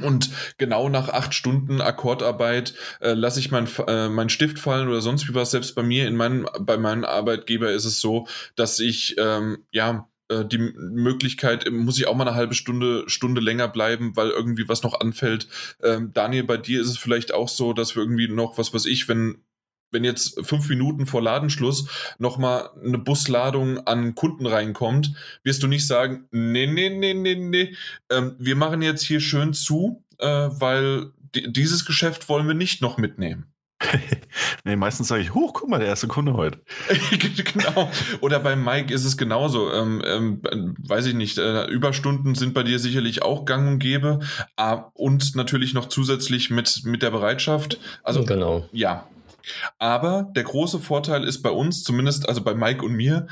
[0.00, 5.00] und genau nach acht Stunden Akkordarbeit äh, lasse ich meinen äh, mein Stift fallen oder
[5.00, 5.50] sonst wie was.
[5.50, 10.08] Selbst bei mir, in meinem, bei meinem Arbeitgeber ist es so, dass ich ähm, ja
[10.28, 14.68] äh, die Möglichkeit, muss ich auch mal eine halbe Stunde, Stunde länger bleiben, weil irgendwie
[14.68, 15.48] was noch anfällt.
[15.82, 18.86] Ähm, Daniel, bei dir ist es vielleicht auch so, dass wir irgendwie noch, was weiß
[18.86, 19.42] ich, wenn,
[19.90, 21.88] wenn jetzt fünf Minuten vor Ladenschluss
[22.18, 25.14] nochmal eine Busladung an Kunden reinkommt,
[25.44, 27.74] wirst du nicht sagen, nee, nee, nee, nee, nee,
[28.10, 32.98] ähm, wir machen jetzt hier schön zu, äh, weil dieses Geschäft wollen wir nicht noch
[32.98, 33.52] mitnehmen.
[34.64, 36.60] nee, meistens sage ich, hoch, guck mal, der erste Kunde heute.
[37.18, 37.90] genau.
[38.20, 39.72] Oder bei Mike ist es genauso.
[39.72, 40.42] Ähm, ähm,
[40.78, 44.20] weiß ich nicht, äh, Überstunden sind bei dir sicherlich auch gang und gäbe.
[44.56, 47.78] Äh, und natürlich noch zusätzlich mit, mit der Bereitschaft.
[48.02, 48.68] Also, genau.
[48.72, 49.08] ja.
[49.78, 53.28] Aber der große Vorteil ist bei uns, zumindest also bei Mike und mir,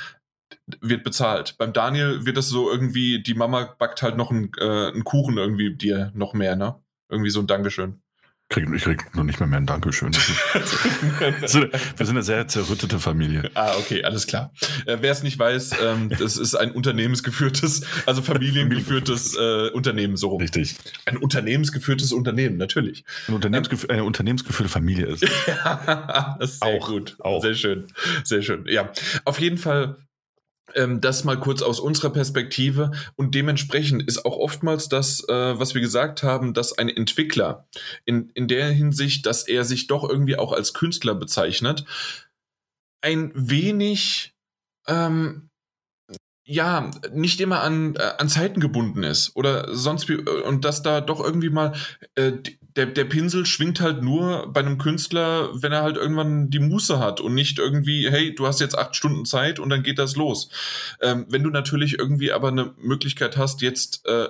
[0.80, 1.56] wird bezahlt.
[1.58, 5.36] Beim Daniel wird das so irgendwie, die Mama backt halt noch einen, äh, einen Kuchen
[5.36, 6.76] irgendwie dir noch mehr, ne?
[7.08, 8.00] Irgendwie so ein Dankeschön.
[8.48, 10.12] Krieg, ich krieg noch nicht mehr mehr ein Dankeschön.
[10.14, 11.74] wir sind
[12.08, 13.50] eine sehr zerrüttete Familie.
[13.54, 14.52] Ah, okay, alles klar.
[14.86, 20.36] Äh, Wer es nicht weiß, ähm, das ist ein unternehmensgeführtes, also familiengeführtes äh, Unternehmen so.
[20.36, 20.76] Richtig.
[21.06, 23.04] Ein unternehmensgeführtes Unternehmen, natürlich.
[23.26, 25.22] Ein Unternehmensgef eine unternehmensgeführte Familie ist.
[25.48, 27.16] ja, das ist sehr auch, gut.
[27.18, 27.42] Auch.
[27.42, 27.88] Sehr schön.
[28.22, 28.64] Sehr schön.
[28.68, 28.92] Ja,
[29.24, 29.96] auf jeden Fall
[30.74, 32.92] ähm, das mal kurz aus unserer Perspektive.
[33.16, 37.66] Und dementsprechend ist auch oftmals das, äh, was wir gesagt haben, dass ein Entwickler
[38.04, 41.84] in, in der Hinsicht, dass er sich doch irgendwie auch als Künstler bezeichnet,
[43.00, 44.34] ein wenig
[44.88, 45.50] ähm,
[46.48, 50.82] ja, nicht immer an, äh, an Zeiten gebunden ist oder sonst wie, äh, und dass
[50.82, 51.72] da doch irgendwie mal
[52.14, 52.32] äh,
[52.76, 56.98] der, der Pinsel schwingt halt nur bei einem Künstler, wenn er halt irgendwann die Muße
[56.98, 60.16] hat und nicht irgendwie, hey, du hast jetzt acht Stunden Zeit und dann geht das
[60.16, 60.50] los.
[61.00, 64.28] Ähm, wenn du natürlich irgendwie aber eine Möglichkeit hast, jetzt äh,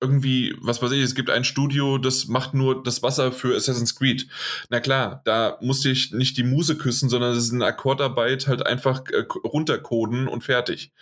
[0.00, 3.94] irgendwie, was weiß ich, es gibt ein Studio, das macht nur das Wasser für Assassin's
[3.94, 4.26] Creed.
[4.68, 8.66] Na klar, da musste ich nicht die Muse küssen, sondern es ist eine Akkordarbeit, halt
[8.66, 10.92] einfach äh, runtercoden und fertig.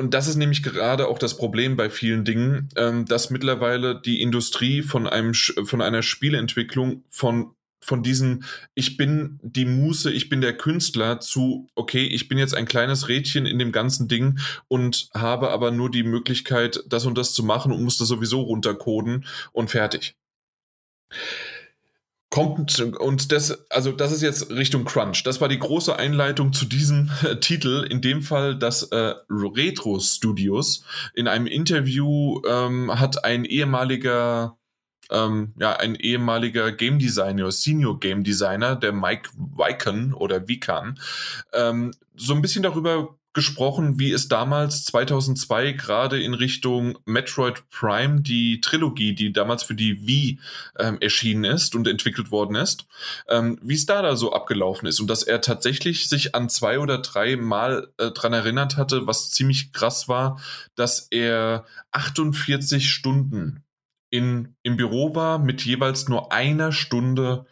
[0.00, 4.22] Und das ist nämlich gerade auch das Problem bei vielen Dingen, ähm, dass mittlerweile die
[4.22, 10.40] Industrie von einem von einer Spieleentwicklung von von diesen ich bin die Muse, ich bin
[10.40, 15.08] der Künstler zu okay, ich bin jetzt ein kleines Rädchen in dem ganzen Ding und
[15.14, 19.26] habe aber nur die Möglichkeit, das und das zu machen und muss das sowieso runtercoden
[19.52, 20.14] und fertig
[22.38, 25.24] kommt und das, also das ist jetzt Richtung Crunch.
[25.24, 27.84] Das war die große Einleitung zu diesem äh, Titel.
[27.90, 30.84] In dem Fall das äh, Retro Studios.
[31.14, 34.56] In einem Interview ähm, hat ein ehemaliger
[35.10, 41.00] ähm, ja, ein ehemaliger Game Designer, Senior Game Designer, der Mike Vican oder Vican,
[41.54, 48.20] ähm, so ein bisschen darüber gesprochen, wie es damals 2002 gerade in Richtung Metroid Prime,
[48.22, 50.40] die Trilogie, die damals für die Wii
[50.78, 52.86] ähm, erschienen ist und entwickelt worden ist,
[53.28, 56.78] ähm, wie es da da so abgelaufen ist und dass er tatsächlich sich an zwei
[56.78, 60.40] oder drei Mal äh, dran erinnert hatte, was ziemlich krass war,
[60.74, 63.62] dass er 48 Stunden
[64.10, 67.46] in, im Büro war mit jeweils nur einer Stunde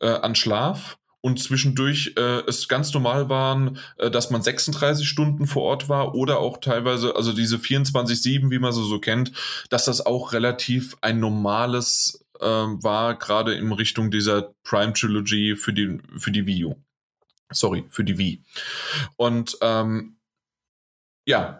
[0.00, 5.46] äh, an Schlaf und zwischendurch äh, es ganz normal waren, äh, dass man 36 Stunden
[5.46, 9.32] vor Ort war oder auch teilweise, also diese 24-7, wie man sie so kennt,
[9.68, 15.72] dass das auch relativ ein normales äh, war, gerade in Richtung dieser Prime Trilogy für
[15.72, 16.76] die, für die Wii U.
[17.52, 18.42] Sorry, für die Wii.
[19.16, 20.16] Und ähm,
[21.26, 21.59] ja,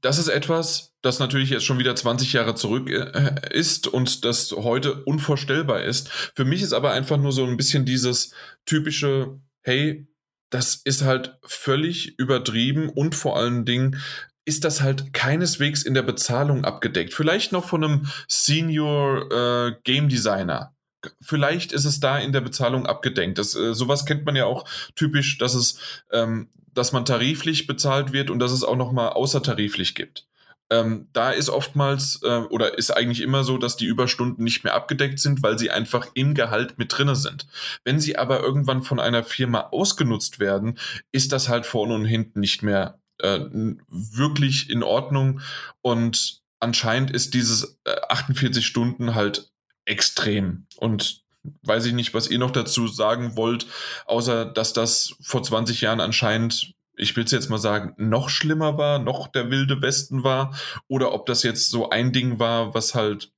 [0.00, 4.52] das ist etwas, das natürlich jetzt schon wieder 20 Jahre zurück äh, ist und das
[4.52, 6.08] heute unvorstellbar ist.
[6.34, 8.32] Für mich ist aber einfach nur so ein bisschen dieses
[8.66, 10.06] typische, hey,
[10.50, 14.00] das ist halt völlig übertrieben und vor allen Dingen
[14.44, 17.12] ist das halt keineswegs in der Bezahlung abgedeckt.
[17.12, 20.74] Vielleicht noch von einem Senior äh, Game Designer.
[21.20, 23.36] Vielleicht ist es da in der Bezahlung abgedeckt.
[23.36, 24.64] Das, äh, sowas kennt man ja auch
[24.96, 25.78] typisch, dass es,
[26.12, 30.28] ähm, dass man tariflich bezahlt wird und dass es auch noch mal außertariflich gibt.
[30.70, 34.74] Ähm, da ist oftmals äh, oder ist eigentlich immer so, dass die Überstunden nicht mehr
[34.74, 37.46] abgedeckt sind, weil sie einfach im Gehalt mit drinne sind.
[37.84, 40.78] Wenn sie aber irgendwann von einer Firma ausgenutzt werden,
[41.10, 43.40] ist das halt vorne und hinten nicht mehr äh,
[43.88, 45.40] wirklich in Ordnung
[45.80, 49.50] und anscheinend ist dieses äh, 48 Stunden halt
[49.84, 51.24] extrem und
[51.62, 53.66] weiß ich nicht, was ihr noch dazu sagen wollt,
[54.06, 58.76] außer dass das vor 20 Jahren anscheinend ich will es jetzt mal sagen, noch schlimmer
[58.76, 60.54] war, noch der wilde Westen war,
[60.88, 63.30] oder ob das jetzt so ein Ding war, was halt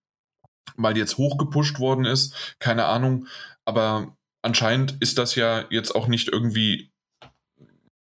[0.77, 3.27] mal jetzt hochgepusht worden ist, keine Ahnung.
[3.65, 6.91] Aber anscheinend ist das ja jetzt auch nicht irgendwie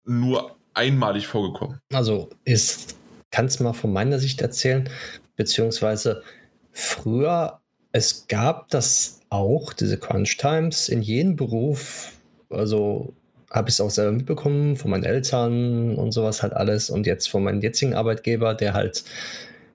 [0.05, 1.80] nur einmalig vorgekommen.
[1.91, 2.88] Also, ich
[3.32, 4.89] kann es mal von meiner Sicht erzählen,
[5.36, 6.24] beziehungsweise
[6.72, 7.62] früher,
[7.98, 12.12] es gab das auch, diese Crunch Times in jedem Beruf,
[12.50, 13.14] also
[13.50, 16.89] habe ich es auch selber mitbekommen von meinen Eltern und sowas halt alles.
[16.89, 19.04] Und jetzt von meinem jetzigen Arbeitgeber, der halt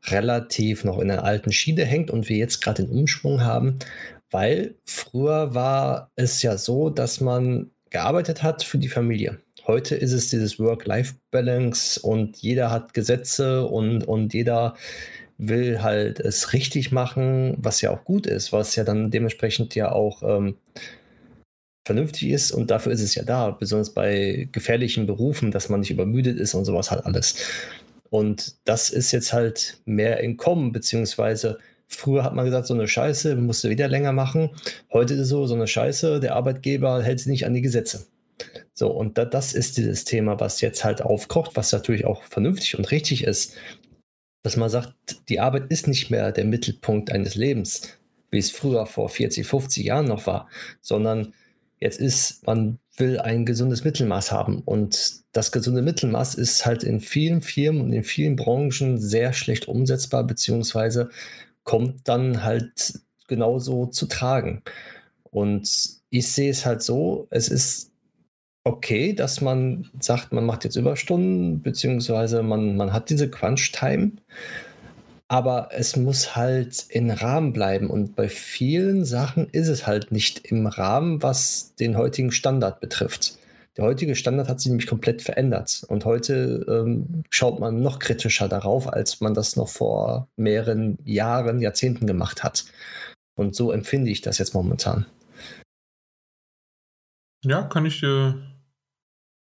[0.06, 3.78] relativ noch in der alten Schiene hängt und wir jetzt gerade den Umschwung haben,
[4.30, 9.38] weil früher war es ja so, dass man gearbeitet hat für die Familie.
[9.66, 14.74] Heute ist es dieses Work-Life-Balance und jeder hat Gesetze und, und jeder
[15.48, 19.90] will halt es richtig machen, was ja auch gut ist, was ja dann dementsprechend ja
[19.90, 20.56] auch ähm,
[21.84, 25.90] vernünftig ist und dafür ist es ja da, besonders bei gefährlichen Berufen, dass man nicht
[25.90, 27.36] übermüdet ist und sowas halt alles.
[28.08, 32.86] Und das ist jetzt halt mehr im Kommen, beziehungsweise früher hat man gesagt, so eine
[32.86, 34.50] Scheiße musst du wieder länger machen.
[34.92, 38.06] Heute ist es so, so eine Scheiße, der Arbeitgeber hält sich nicht an die Gesetze.
[38.74, 42.78] So, und da, das ist dieses Thema, was jetzt halt aufkocht, was natürlich auch vernünftig
[42.78, 43.56] und richtig ist,
[44.42, 44.94] dass man sagt,
[45.28, 47.82] die Arbeit ist nicht mehr der Mittelpunkt eines Lebens,
[48.30, 50.48] wie es früher vor 40, 50 Jahren noch war,
[50.80, 51.32] sondern
[51.82, 54.62] Jetzt ist, man will ein gesundes Mittelmaß haben.
[54.64, 59.66] Und das gesunde Mittelmaß ist halt in vielen Firmen und in vielen Branchen sehr schlecht
[59.66, 61.10] umsetzbar, beziehungsweise
[61.64, 64.62] kommt dann halt genauso zu tragen.
[65.24, 65.68] Und
[66.10, 67.90] ich sehe es halt so, es ist
[68.64, 74.12] okay, dass man sagt, man macht jetzt Überstunden, beziehungsweise man, man hat diese Crunch-Time
[75.32, 77.88] aber es muss halt in Rahmen bleiben.
[77.88, 83.38] Und bei vielen Sachen ist es halt nicht im Rahmen, was den heutigen Standard betrifft.
[83.78, 85.86] Der heutige Standard hat sich nämlich komplett verändert.
[85.88, 91.60] Und heute ähm, schaut man noch kritischer darauf, als man das noch vor mehreren Jahren,
[91.60, 92.66] Jahrzehnten gemacht hat.
[93.34, 95.06] Und so empfinde ich das jetzt momentan.
[97.42, 98.51] Ja, kann ich dir,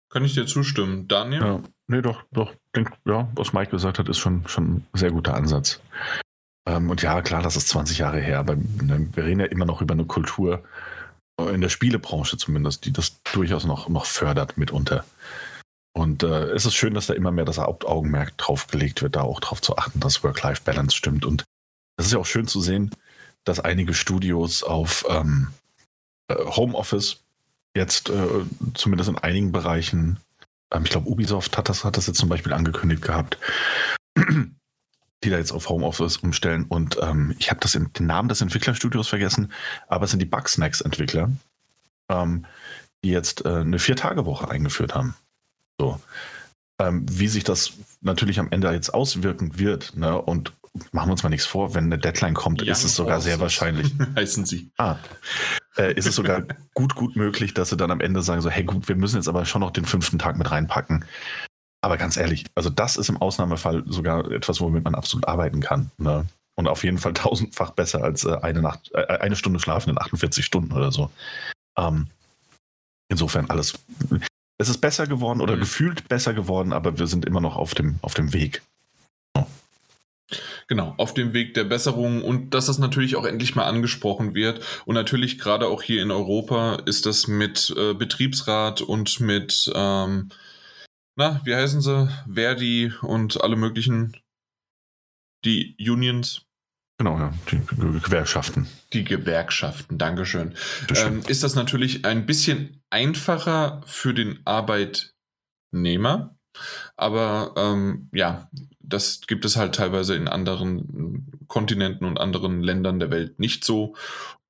[0.08, 1.08] kann ich dir zustimmen.
[1.08, 1.40] Daniel?
[1.40, 1.60] Ja.
[1.88, 2.52] Nee, doch, doch.
[2.74, 5.80] Denk, ja, was Mike gesagt hat, ist schon, schon ein sehr guter Ansatz.
[6.66, 9.64] Ähm, und ja, klar, das ist 20 Jahre her, aber ne, wir reden ja immer
[9.64, 10.64] noch über eine Kultur,
[11.40, 15.04] äh, in der Spielebranche zumindest, die das durchaus noch, noch fördert mitunter.
[15.96, 19.22] Und äh, es ist schön, dass da immer mehr das Hauptaugenmerk drauf gelegt wird, da
[19.22, 21.24] auch drauf zu achten, dass Work-Life-Balance stimmt.
[21.24, 21.44] Und
[21.96, 22.90] es ist ja auch schön zu sehen,
[23.44, 25.48] dass einige Studios auf ähm,
[26.28, 27.22] äh, Homeoffice
[27.76, 30.18] jetzt äh, zumindest in einigen Bereichen
[30.72, 33.38] ähm, ich glaube, Ubisoft hat das, hat das jetzt zum Beispiel angekündigt gehabt,
[34.16, 36.66] die da jetzt auf Homeoffice umstellen.
[36.68, 39.52] Und ähm, ich habe den Namen des Entwicklerstudios vergessen,
[39.88, 41.30] aber es sind die Bugsnacks-Entwickler,
[42.08, 42.46] ähm,
[43.04, 45.14] die jetzt äh, eine Vier-Tage-Woche eingeführt haben.
[45.78, 46.00] So.
[46.78, 47.72] Ähm, wie sich das
[48.02, 50.20] natürlich am Ende jetzt auswirken wird, ne?
[50.20, 50.52] und
[50.92, 53.40] machen wir uns mal nichts vor, wenn eine Deadline kommt, Young ist es sogar sehr
[53.40, 53.94] wahrscheinlich.
[54.16, 54.70] heißen sie.
[54.76, 54.96] Ah,
[55.78, 56.42] äh, ist es sogar
[56.74, 59.28] gut, gut möglich, dass sie dann am Ende sagen: so, hey gut, wir müssen jetzt
[59.28, 61.04] aber schon noch den fünften Tag mit reinpacken.
[61.82, 65.90] Aber ganz ehrlich, also das ist im Ausnahmefall sogar etwas, womit man absolut arbeiten kann.
[65.98, 66.26] Ne?
[66.56, 69.98] Und auf jeden Fall tausendfach besser als äh, eine, Nacht, äh, eine Stunde schlafen in
[69.98, 71.10] 48 Stunden oder so.
[71.78, 72.08] Ähm,
[73.08, 73.78] insofern alles.
[74.58, 75.60] Es ist besser geworden oder mhm.
[75.60, 78.62] gefühlt besser geworden, aber wir sind immer noch auf dem, auf dem Weg.
[80.66, 84.60] Genau, auf dem Weg der Besserung und dass das natürlich auch endlich mal angesprochen wird.
[84.84, 90.30] Und natürlich gerade auch hier in Europa ist das mit äh, Betriebsrat und mit, ähm,
[91.16, 92.08] na, wie heißen sie?
[92.32, 94.16] Verdi und alle möglichen,
[95.44, 96.42] die Unions.
[96.98, 97.60] Genau, ja, die
[98.00, 98.66] Gewerkschaften.
[98.92, 100.54] Die Gewerkschaften, Dankeschön.
[100.96, 106.36] Ähm, ist das natürlich ein bisschen einfacher für den Arbeitnehmer.
[106.96, 108.48] Aber ähm, ja,
[108.86, 113.94] das gibt es halt teilweise in anderen Kontinenten und anderen Ländern der Welt nicht so.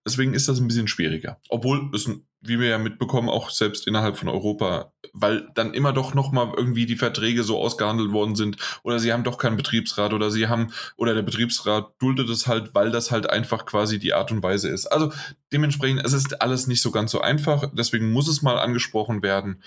[0.07, 1.41] Deswegen ist das ein bisschen schwieriger.
[1.49, 2.09] Obwohl es,
[2.41, 6.87] wie wir ja mitbekommen, auch selbst innerhalb von Europa, weil dann immer doch nochmal irgendwie
[6.87, 10.73] die Verträge so ausgehandelt worden sind oder sie haben doch keinen Betriebsrat oder sie haben,
[10.97, 14.69] oder der Betriebsrat duldet es halt, weil das halt einfach quasi die Art und Weise
[14.69, 14.87] ist.
[14.87, 15.13] Also
[15.53, 17.73] dementsprechend, es ist alles nicht so ganz so einfach.
[17.73, 19.61] Deswegen muss es mal angesprochen werden.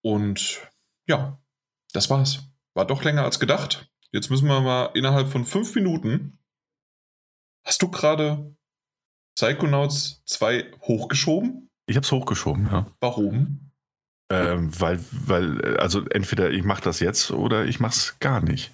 [0.00, 0.62] Und
[1.06, 1.38] ja,
[1.92, 2.51] das war's.
[2.74, 3.88] War doch länger als gedacht.
[4.12, 6.38] Jetzt müssen wir mal innerhalb von fünf Minuten.
[7.64, 8.54] Hast du gerade
[9.36, 11.70] Psychonauts 2 hochgeschoben?
[11.86, 12.86] Ich habe es hochgeschoben, ja.
[13.00, 13.70] Warum?
[14.30, 18.72] Ähm, weil, weil, also entweder ich mache das jetzt oder ich mache es gar nicht.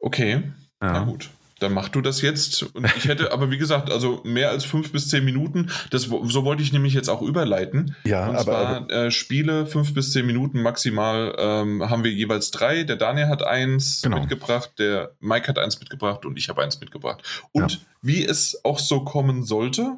[0.00, 0.42] Okay,
[0.82, 0.92] Ja.
[0.92, 1.30] na gut.
[1.60, 2.62] Dann mach du das jetzt.
[2.62, 5.70] Und ich hätte, aber wie gesagt, also mehr als fünf bis zehn Minuten.
[5.90, 7.96] Das, so wollte ich nämlich jetzt auch überleiten.
[8.04, 12.12] Ja, Und aber, zwar aber äh, Spiele, fünf bis zehn Minuten maximal, ähm, haben wir
[12.12, 12.84] jeweils drei.
[12.84, 14.20] Der Daniel hat eins Genau.
[14.20, 17.22] mitgebracht, der Mike hat eins mitgebracht und ich habe eins mitgebracht.
[17.52, 17.78] Und Ja.
[18.02, 19.96] wie es auch so kommen sollte?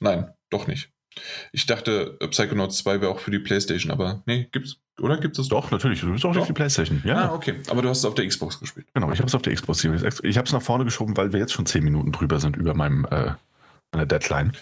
[0.00, 0.90] Nein, doch nicht.
[1.52, 5.38] Ich dachte, äh, Psychonauts 2 wäre auch für die Playstation, aber nee, gibt's, oder gibt
[5.38, 6.00] es doch, natürlich.
[6.00, 7.02] Du bist auch durch die Playstation.
[7.04, 7.54] Ja, Ah, okay.
[7.68, 8.86] Aber du hast es auf der Xbox gespielt.
[8.94, 9.10] genau.
[9.12, 10.20] Ich habe es auf der Xbox Series X.
[10.22, 12.74] Ich habe es nach vorne geschoben, weil wir jetzt schon zehn Minuten drüber sind über
[12.74, 13.32] meinem äh,
[13.92, 14.52] meiner Deadline.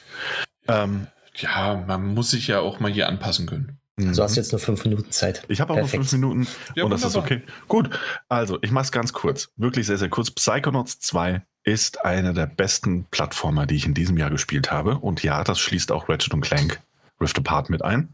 [0.69, 3.77] Ähm, Ja, man muss sich ja auch mal hier anpassen können.
[3.99, 5.43] Also hast jetzt nur fünf Minuten Zeit.
[5.49, 6.03] Ich habe auch Perfekt.
[6.03, 7.39] noch fünf Minuten Ja, und das ist wunderbar.
[7.39, 7.43] okay.
[7.69, 7.91] Gut,
[8.31, 9.51] also ich mache es ganz kurz.
[9.57, 10.31] Wirklich sehr, sehr kurz.
[10.31, 14.99] Psychonauts 2 ist eine der besten Plattformer, die ich in diesem Jahr gespielt habe.
[14.99, 16.81] Und ja, das schließt auch Ratchet Clank
[17.21, 18.09] Rift Apart mit ein.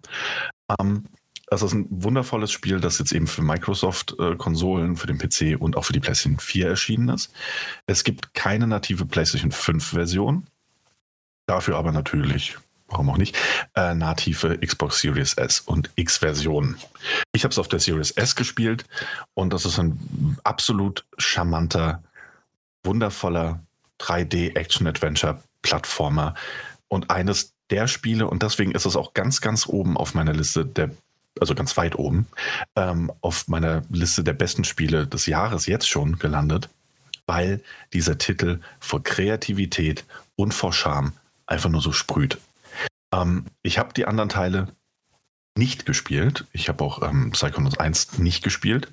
[0.78, 1.04] Ähm,
[1.48, 5.84] das ist ein wundervolles Spiel, das jetzt eben für Microsoft-Konsolen, für den PC und auch
[5.84, 7.32] für die PlayStation 4 erschienen ist.
[7.86, 10.48] Es gibt keine native PlayStation 5-Version.
[11.46, 13.38] Dafür aber natürlich, warum auch nicht,
[13.74, 16.78] äh, native Xbox Series S und X-Versionen.
[17.32, 18.84] Ich habe es auf der Series S gespielt
[19.34, 22.02] und das ist ein absolut charmanter,
[22.86, 23.60] wundervoller
[24.00, 26.34] 3D-Action-Adventure-Plattformer
[26.88, 30.64] und eines der Spiele, und deswegen ist es auch ganz, ganz oben auf meiner Liste
[30.64, 30.90] der,
[31.40, 32.26] also ganz weit oben,
[32.76, 36.70] ähm, auf meiner Liste der besten Spiele des Jahres jetzt schon gelandet,
[37.26, 37.62] weil
[37.92, 40.04] dieser Titel vor Kreativität
[40.36, 41.12] und vor Charme
[41.46, 42.38] einfach nur so sprüht.
[43.12, 44.68] Ähm, ich habe die anderen Teile
[45.56, 46.46] nicht gespielt.
[46.52, 48.92] Ich habe auch ähm, Psychonauts 1 nicht gespielt.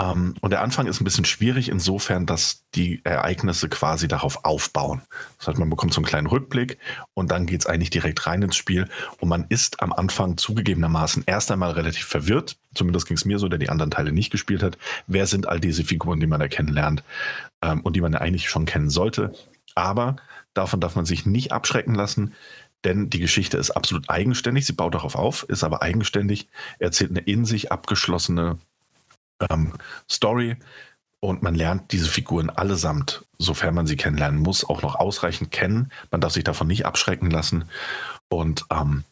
[0.00, 5.02] Ähm, und der Anfang ist ein bisschen schwierig insofern, dass die Ereignisse quasi darauf aufbauen.
[5.38, 6.78] Das heißt, man bekommt so einen kleinen Rückblick
[7.14, 8.88] und dann geht es eigentlich direkt rein ins Spiel.
[9.18, 12.56] Und man ist am Anfang zugegebenermaßen erst einmal relativ verwirrt.
[12.74, 14.78] Zumindest ging es mir so, der die anderen Teile nicht gespielt hat.
[15.06, 17.02] Wer sind all diese Figuren, die man da kennenlernt
[17.62, 19.32] ähm, und die man ja eigentlich schon kennen sollte?
[19.74, 20.16] Aber
[20.54, 22.34] davon darf man sich nicht abschrecken lassen,
[22.84, 24.64] denn die Geschichte ist absolut eigenständig.
[24.64, 26.48] Sie baut darauf auf, ist aber eigenständig,
[26.78, 28.58] erzählt eine in sich abgeschlossene
[29.48, 29.72] ähm,
[30.10, 30.56] Story
[31.20, 35.92] und man lernt diese Figuren allesamt, sofern man sie kennenlernen muss, auch noch ausreichend kennen.
[36.10, 37.64] Man darf sich davon nicht abschrecken lassen.
[38.28, 39.04] Und ähm,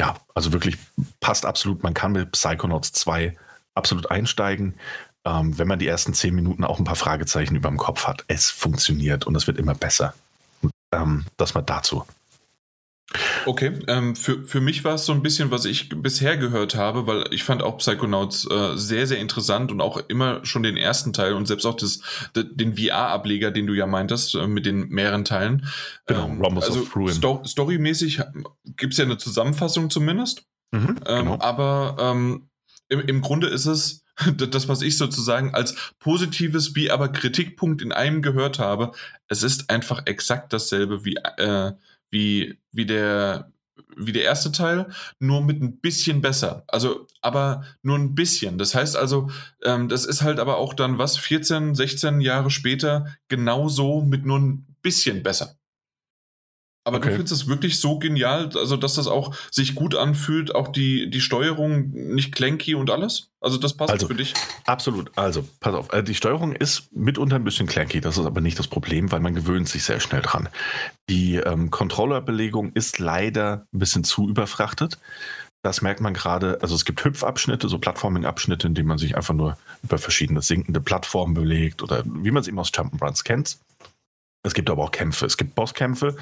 [0.00, 0.78] ja, also wirklich
[1.20, 1.84] passt absolut.
[1.84, 3.36] Man kann mit Psychonauts 2
[3.74, 4.74] absolut einsteigen.
[5.24, 8.24] Ähm, wenn man die ersten zehn Minuten auch ein paar Fragezeichen über dem Kopf hat.
[8.26, 10.12] Es funktioniert und es wird immer besser.
[10.60, 12.04] Und, ähm, das mal dazu.
[13.46, 17.06] Okay, ähm, für, für mich war es so ein bisschen, was ich bisher gehört habe,
[17.06, 21.12] weil ich fand auch Psychonauts äh, sehr, sehr interessant und auch immer schon den ersten
[21.12, 22.00] Teil und selbst auch das,
[22.34, 25.66] de, den VR-Ableger, den du ja meintest, äh, mit den mehreren Teilen.
[26.06, 27.14] Genau, Rumbles also of Ruin.
[27.14, 28.20] Sto storymäßig
[28.76, 30.44] gibt es ja eine Zusammenfassung zumindest.
[30.72, 32.48] Mhm, Ähm, Aber ähm,
[32.88, 34.04] im, im Grunde ist es
[34.36, 38.92] das, was ich sozusagen als positives wie aber Kritikpunkt in einem gehört habe.
[39.28, 41.72] Es ist einfach exakt dasselbe wie, äh,
[42.14, 43.52] wie, wie, der,
[43.96, 44.86] wie der erste Teil,
[45.18, 46.64] nur mit ein bisschen besser.
[46.68, 48.56] Also, aber nur ein bisschen.
[48.56, 49.30] Das heißt also,
[49.64, 54.38] ähm, das ist halt aber auch dann was, 14, 16 Jahre später, genauso mit nur
[54.38, 55.56] ein bisschen besser.
[56.86, 57.08] Aber Okay.
[57.08, 61.08] du findest es wirklich so genial, also dass das auch sich gut anfühlt, auch die,
[61.08, 63.28] die Steuerung nicht clanky und alles?
[63.40, 64.34] Also das passt Also, für dich?
[64.66, 65.10] Absolut.
[65.16, 65.92] Also, pass auf.
[65.94, 68.00] äh, Die Steuerung ist mitunter ein bisschen clanky.
[68.02, 70.48] Das ist aber nicht das Problem, weil man gewöhnt sich sehr schnell dran.
[71.08, 74.98] Die ähm, Controllerbelegung ist leider ein bisschen zu überfrachtet.
[75.62, 76.58] Das merkt man gerade.
[76.60, 80.82] Also es gibt Hüpfabschnitte, so Plattforming-Abschnitte, in denen man sich einfach nur über verschiedene sinkende
[80.82, 83.56] Plattformen bewegt oder wie man es eben aus Jump'n'Runs kennt.
[84.44, 85.26] Es gibt aber auch Kämpfe.
[85.26, 86.16] Es gibt Bosskämpfe,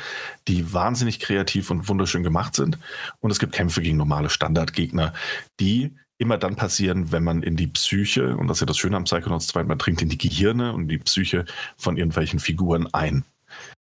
[0.48, 2.78] die wahnsinnig kreativ und wunderschön gemacht sind.
[3.20, 5.12] Und es gibt Kämpfe gegen normale Standardgegner,
[5.60, 8.96] die immer dann passieren, wenn man in die Psyche, und das ist ja das Schöne
[8.96, 11.44] am Psychonauts 2, man dringt in die Gehirne und die Psyche
[11.76, 13.24] von irgendwelchen Figuren ein.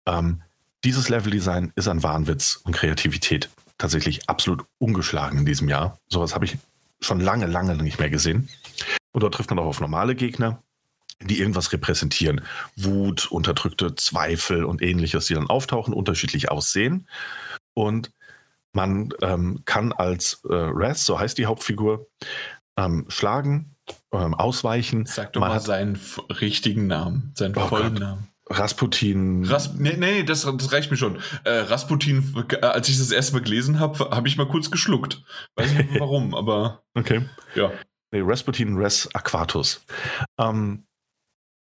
[0.06, 0.42] Ähm,
[0.84, 3.48] dieses Leveldesign ist ein Wahnwitz und Kreativität
[3.78, 5.98] tatsächlich absolut ungeschlagen in diesem Jahr.
[6.08, 6.58] Sowas habe ich
[7.00, 8.48] schon lange, lange nicht mehr gesehen.
[9.12, 10.62] Und dort trifft man auch auf normale Gegner.
[11.22, 12.42] Die irgendwas repräsentieren.
[12.76, 17.08] Wut, unterdrückte Zweifel und ähnliches, die dann auftauchen, unterschiedlich aussehen.
[17.74, 18.12] Und
[18.72, 22.06] man ähm, kann als äh, Raz, so heißt die Hauptfigur,
[22.76, 23.74] ähm, schlagen,
[24.12, 25.06] ähm, ausweichen.
[25.06, 25.98] Sag doch Man mal seinen
[26.40, 28.00] richtigen Namen, seinen Oh vollen Gott.
[28.00, 28.28] Namen.
[28.50, 29.44] Rasputin.
[29.44, 31.18] Ras nee, nee, das, das reicht mir schon.
[31.44, 35.22] Äh, Rasputin, äh, als ich das erste Mal gelesen habe, habe ich mal kurz geschluckt.
[35.56, 37.26] Weiß nicht warum, aber okay.
[37.54, 37.70] ja.
[38.10, 39.84] Nee, Rasputin Res Aquatus.
[40.38, 40.84] Ähm,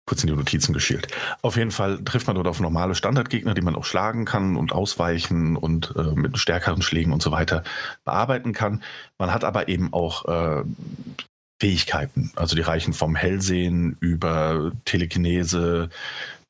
[0.07, 1.09] kurz in die Notizen geschielt.
[1.42, 4.72] Auf jeden Fall trifft man dort auf normale Standardgegner, die man auch schlagen kann und
[4.72, 7.64] ausweichen und äh, mit stärkeren Schlägen und so weiter
[8.04, 8.82] bearbeiten kann.
[9.18, 10.64] Man hat aber eben auch äh,
[11.61, 12.32] Fähigkeiten.
[12.36, 15.90] Also die reichen vom Hellsehen über Telekinese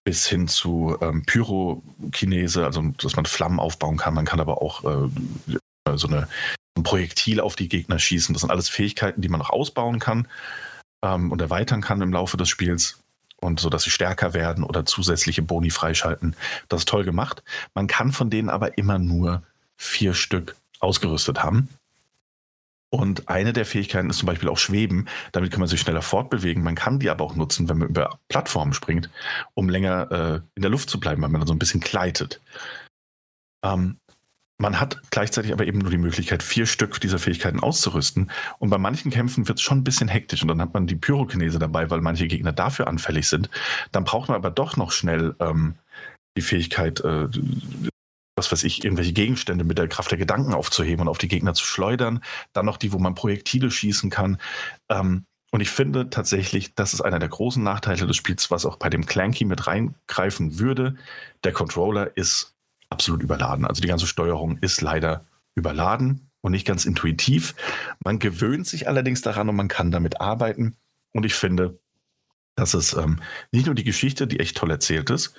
[0.05, 4.15] bis hin zu ähm, Pyrokinese, also dass man Flammen aufbauen kann.
[4.15, 6.29] Man kann aber auch äh, so eine
[6.77, 8.33] ein Projektil auf die Gegner schießen.
[8.33, 10.29] Das sind alles Fähigkeiten, die man noch ausbauen kann
[11.03, 13.01] ähm, und erweitern kann im Laufe des Spiels.
[13.47, 16.35] Und so, dass sie stärker werden oder zusätzliche Boni freischalten.
[16.69, 17.45] Das ist toll gemacht.
[17.75, 19.45] Man kann von denen aber immer nur
[19.77, 21.69] vier Stück ausgerüstet haben.
[22.91, 25.07] Und eine der Fähigkeiten ist zum Beispiel auch Schweben.
[25.31, 26.63] Damit kann man sich schneller fortbewegen.
[26.63, 29.11] Man kann die aber auch nutzen, wenn man über Plattformen springt,
[29.55, 32.41] um länger äh, in der Luft zu bleiben, weil man dann so ein bisschen gleitet.
[33.63, 33.99] Ähm,
[34.59, 38.31] man hat gleichzeitig aber eben nur die Möglichkeit, vier Stück dieser Fähigkeiten auszurüsten.
[38.59, 40.97] Und bei manchen Kämpfen wird es schon ein bisschen hektisch und dann hat man die
[40.97, 43.51] Pyrokinese dabei, weil manche Gegner dafür anfällig sind.
[43.93, 45.75] Dann braucht man aber doch noch schnell ähm,
[46.37, 47.29] die Fähigkeit, äh,
[48.35, 51.55] was weiß ich, irgendwelche Gegenstände mit der Kraft der Gedanken aufzuheben und auf die Gegner
[51.55, 52.23] zu schleudern.
[52.55, 54.39] Dann noch die, wo man Projektile schießen kann.
[54.89, 58.77] Ähm, und ich finde tatsächlich, das ist einer der großen Nachteile des Spiels, was auch
[58.77, 60.97] bei dem Clanky mit reingreifen würde.
[61.45, 62.56] Der Controller ist
[62.91, 63.65] absolut überladen.
[63.65, 65.25] Also die ganze Steuerung ist leider
[65.55, 67.55] überladen und nicht ganz intuitiv.
[68.05, 70.77] Man gewöhnt sich allerdings daran und man kann damit arbeiten.
[71.13, 71.79] Und ich finde,
[72.57, 73.21] dass es ähm,
[73.53, 75.35] nicht nur die Geschichte, die echt toll erzählt ist,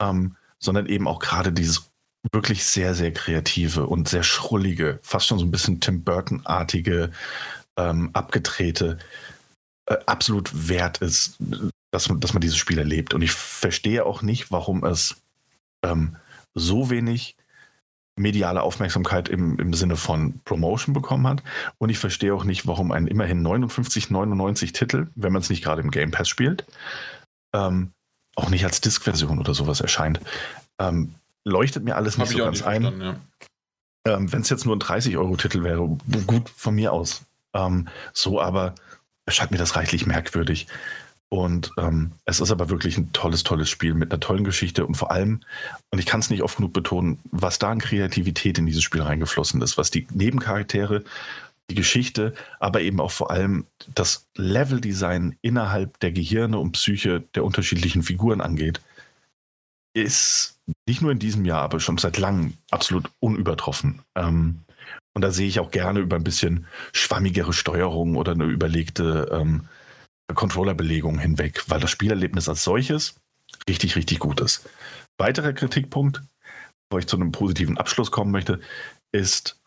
[0.00, 1.90] ähm, sondern eben auch gerade dieses
[2.32, 7.10] wirklich sehr, sehr kreative und sehr schrullige, fast schon so ein bisschen Tim Burton-artige,
[7.76, 8.98] ähm, abgedrehte,
[9.86, 11.38] äh, absolut wert ist,
[11.90, 13.14] dass man, dass man dieses Spiel erlebt.
[13.14, 15.16] Und ich verstehe auch nicht, warum es
[15.84, 16.16] ähm,
[16.54, 17.36] so wenig
[18.16, 21.42] mediale Aufmerksamkeit im, im Sinne von Promotion bekommen hat.
[21.78, 25.80] Und ich verstehe auch nicht, warum ein immerhin 59,99 Titel, wenn man es nicht gerade
[25.80, 26.66] im Game Pass spielt,
[27.54, 27.92] ähm,
[28.34, 30.20] auch nicht als Disk-Version oder sowas erscheint.
[30.78, 33.00] Ähm, leuchtet mir alles nicht so ganz nicht ein.
[33.00, 33.16] ja.
[34.04, 35.96] Ähm, Wenn es jetzt nur ein 30-Euro-Titel wäre,
[36.26, 37.22] gut von mir aus.
[37.54, 38.74] Ähm, so aber
[39.26, 40.66] erscheint mir das reichlich merkwürdig.
[41.32, 44.96] Und ähm, es ist aber wirklich ein tolles, tolles Spiel mit einer tollen Geschichte und
[44.96, 45.40] vor allem,
[45.88, 49.00] und ich kann es nicht oft genug betonen, was da an Kreativität in dieses Spiel
[49.00, 51.04] reingeflossen ist, was die Nebencharaktere,
[51.70, 53.64] die Geschichte, aber eben auch vor allem
[53.94, 58.82] das Leveldesign innerhalb der Gehirne und Psyche der unterschiedlichen Figuren angeht,
[59.94, 64.02] ist nicht nur in diesem Jahr, aber schon seit langem absolut unübertroffen.
[64.16, 64.64] Ähm,
[65.14, 69.66] und da sehe ich auch gerne über ein bisschen schwammigere Steuerung oder eine überlegte ähm,
[70.34, 73.14] Controllerbelegung hinweg, weil das Spielerlebnis als solches
[73.68, 74.68] richtig, richtig gut ist.
[75.18, 76.22] Weiterer Kritikpunkt,
[76.88, 78.60] bevor ich zu einem positiven Abschluss kommen möchte,
[79.12, 79.60] ist,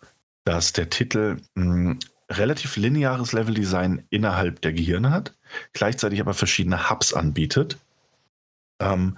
[0.45, 1.97] dass der Titel mh,
[2.31, 5.35] relativ lineares Leveldesign innerhalb der Gehirne hat,
[5.73, 7.77] gleichzeitig aber verschiedene Hubs anbietet,
[8.81, 9.17] ähm,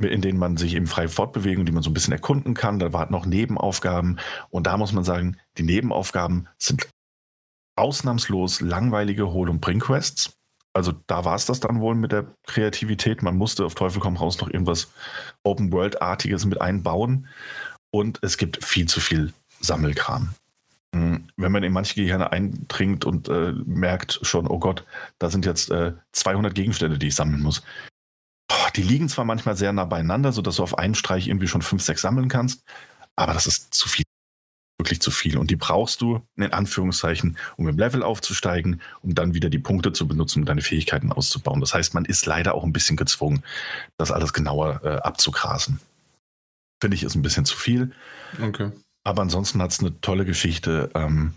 [0.00, 2.78] in denen man sich eben frei fortbewegen die man so ein bisschen erkunden kann.
[2.78, 6.88] Da warten noch Nebenaufgaben und da muss man sagen, die Nebenaufgaben sind
[7.76, 10.37] ausnahmslos langweilige Hol- und Bring-Quests.
[10.78, 13.20] Also da war es das dann wohl mit der Kreativität.
[13.24, 14.92] Man musste auf Teufel komm raus noch irgendwas
[15.42, 17.26] Open-World-artiges mit einbauen.
[17.90, 20.34] Und es gibt viel zu viel Sammelkram.
[20.94, 21.26] Mhm.
[21.36, 24.84] Wenn man in manche Gehirne eindringt und äh, merkt schon, oh Gott,
[25.18, 27.64] da sind jetzt äh, 200 Gegenstände, die ich sammeln muss.
[28.48, 31.62] Oh, die liegen zwar manchmal sehr nah beieinander, sodass du auf einen Streich irgendwie schon
[31.62, 32.62] fünf, sechs sammeln kannst,
[33.16, 34.04] aber das ist zu viel
[34.78, 35.36] wirklich zu viel.
[35.36, 39.92] Und die brauchst du, in Anführungszeichen, um im Level aufzusteigen, um dann wieder die Punkte
[39.92, 41.60] zu benutzen, um deine Fähigkeiten auszubauen.
[41.60, 43.42] Das heißt, man ist leider auch ein bisschen gezwungen,
[43.96, 45.80] das alles genauer äh, abzugrasen.
[46.80, 47.90] Finde ich, ist ein bisschen zu viel.
[48.40, 48.70] Okay.
[49.02, 50.90] Aber ansonsten hat es eine tolle Geschichte.
[50.94, 51.34] Ähm,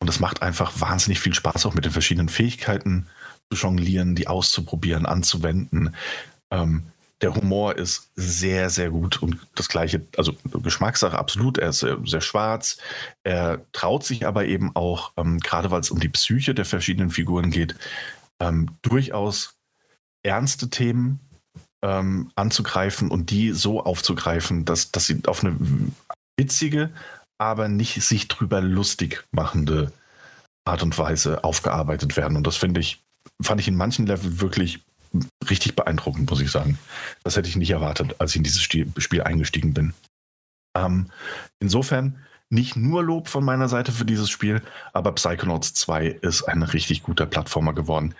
[0.00, 3.06] und es macht einfach wahnsinnig viel Spaß, auch mit den verschiedenen Fähigkeiten
[3.52, 5.94] zu jonglieren, die auszuprobieren, anzuwenden.
[6.50, 6.84] Ähm,
[7.22, 11.58] der Humor ist sehr, sehr gut und das gleiche, also Geschmackssache absolut.
[11.58, 12.78] Er ist sehr, sehr schwarz.
[13.24, 17.10] Er traut sich aber eben auch, ähm, gerade weil es um die Psyche der verschiedenen
[17.10, 17.74] Figuren geht,
[18.40, 19.58] ähm, durchaus
[20.22, 21.20] ernste Themen
[21.82, 25.56] ähm, anzugreifen und die so aufzugreifen, dass, dass sie auf eine
[26.38, 26.90] witzige,
[27.38, 29.92] aber nicht sich drüber lustig machende
[30.64, 32.36] Art und Weise aufgearbeitet werden.
[32.36, 33.02] Und das finde ich,
[33.42, 34.84] fand ich in manchen Leveln wirklich
[35.48, 36.78] richtig beeindruckend, muss ich sagen.
[37.24, 39.94] Das hätte ich nicht erwartet, als ich in dieses Spiel eingestiegen bin.
[40.76, 41.06] Ähm,
[41.58, 44.60] insofern nicht nur Lob von meiner Seite für dieses Spiel,
[44.92, 48.14] aber Psychonauts 2 ist ein richtig guter Plattformer geworden,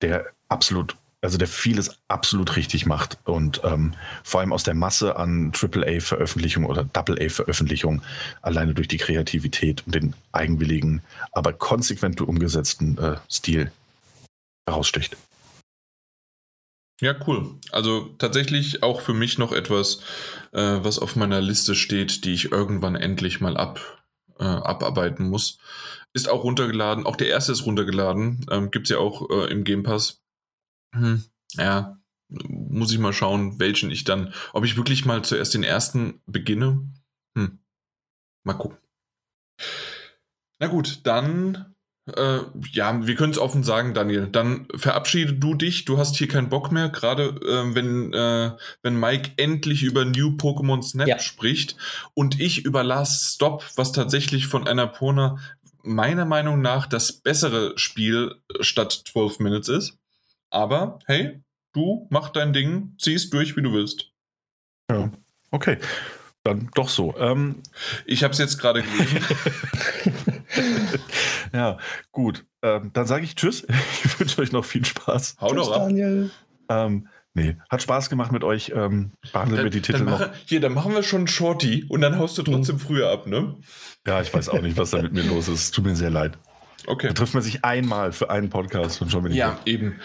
[0.00, 5.16] der absolut, also der vieles absolut richtig macht und ähm, vor allem aus der Masse
[5.16, 8.02] an AAA-Veröffentlichungen oder AA-Veröffentlichungen
[8.42, 13.72] alleine durch die Kreativität und den eigenwilligen, aber konsequent umgesetzten äh, Stil
[14.68, 15.16] heraussticht.
[17.00, 17.58] Ja, cool.
[17.72, 20.00] Also tatsächlich auch für mich noch etwas,
[20.52, 24.04] äh, was auf meiner Liste steht, die ich irgendwann endlich mal ab,
[24.38, 25.58] äh, abarbeiten muss.
[26.12, 27.04] Ist auch runtergeladen.
[27.04, 28.46] Auch der erste ist runtergeladen.
[28.50, 30.22] Ähm, Gibt es ja auch äh, im Game Pass.
[30.94, 31.24] Hm,
[31.54, 36.22] ja, muss ich mal schauen, welchen ich dann, ob ich wirklich mal zuerst den ersten
[36.26, 36.88] beginne.
[37.36, 37.58] Hm.
[38.44, 38.78] Mal gucken.
[40.60, 41.73] Na gut, dann
[42.06, 42.40] äh,
[42.72, 44.28] ja, wir können es offen sagen, Daniel.
[44.28, 45.86] Dann verabschiede du dich.
[45.86, 48.52] Du hast hier keinen Bock mehr, gerade äh, wenn, äh,
[48.82, 51.18] wenn Mike endlich über New Pokémon Snap ja.
[51.18, 51.76] spricht
[52.12, 55.38] und ich über Last Stop, was tatsächlich von Annapurna
[55.82, 59.98] meiner Meinung nach das bessere Spiel statt 12 Minutes ist.
[60.50, 61.40] Aber hey,
[61.72, 64.12] du mach dein Ding, ziehst durch, wie du willst.
[64.90, 65.10] Ja,
[65.50, 65.78] okay.
[66.42, 67.16] Dann doch so.
[67.16, 67.62] Ähm,
[68.04, 69.24] ich habe es jetzt gerade gelesen.
[71.54, 71.78] ja,
[72.12, 72.44] gut.
[72.62, 73.66] Ähm, dann sage ich Tschüss.
[74.04, 75.36] Ich wünsche euch noch viel Spaß.
[75.40, 75.88] Hau doch ab.
[75.88, 76.30] Daniel.
[76.68, 78.72] Ähm, nee, hat Spaß gemacht mit euch.
[78.74, 80.34] Ähm, behandeln dann, wir die Titel mache, noch.
[80.46, 82.80] Hier, dann machen wir schon Shorty und dann haust du trotzdem mhm.
[82.80, 83.56] früher ab, ne?
[84.06, 85.74] Ja, ich weiß auch nicht, was da mit mir los ist.
[85.74, 86.38] Tut mir sehr leid.
[86.86, 87.08] Okay.
[87.08, 89.60] Da trifft man sich einmal für einen Podcast und schon bin ich Ja, weg.
[89.66, 90.00] eben.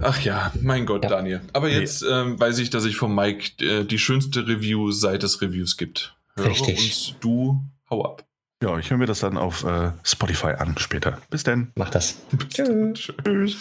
[0.00, 1.10] Ach ja, mein Gott, ja.
[1.10, 1.42] Daniel.
[1.52, 2.08] Aber jetzt nee.
[2.08, 6.14] ähm, weiß ich, dass ich von Mike äh, die schönste Review seit es Reviews gibt.
[6.34, 7.14] Höre Richtig.
[7.14, 8.25] Und du hau ab.
[8.62, 11.20] Ja, ich höre mir das dann auf äh, Spotify an später.
[11.28, 11.72] Bis dann.
[11.74, 12.16] Mach das.
[12.48, 13.12] Tschüss.
[13.22, 13.56] Tschüss.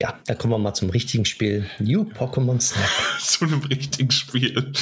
[0.00, 1.68] Ja, da kommen wir mal zum richtigen Spiel.
[1.78, 2.88] New Pokémon Snap.
[3.18, 4.72] Zu einem richtigen Spiel.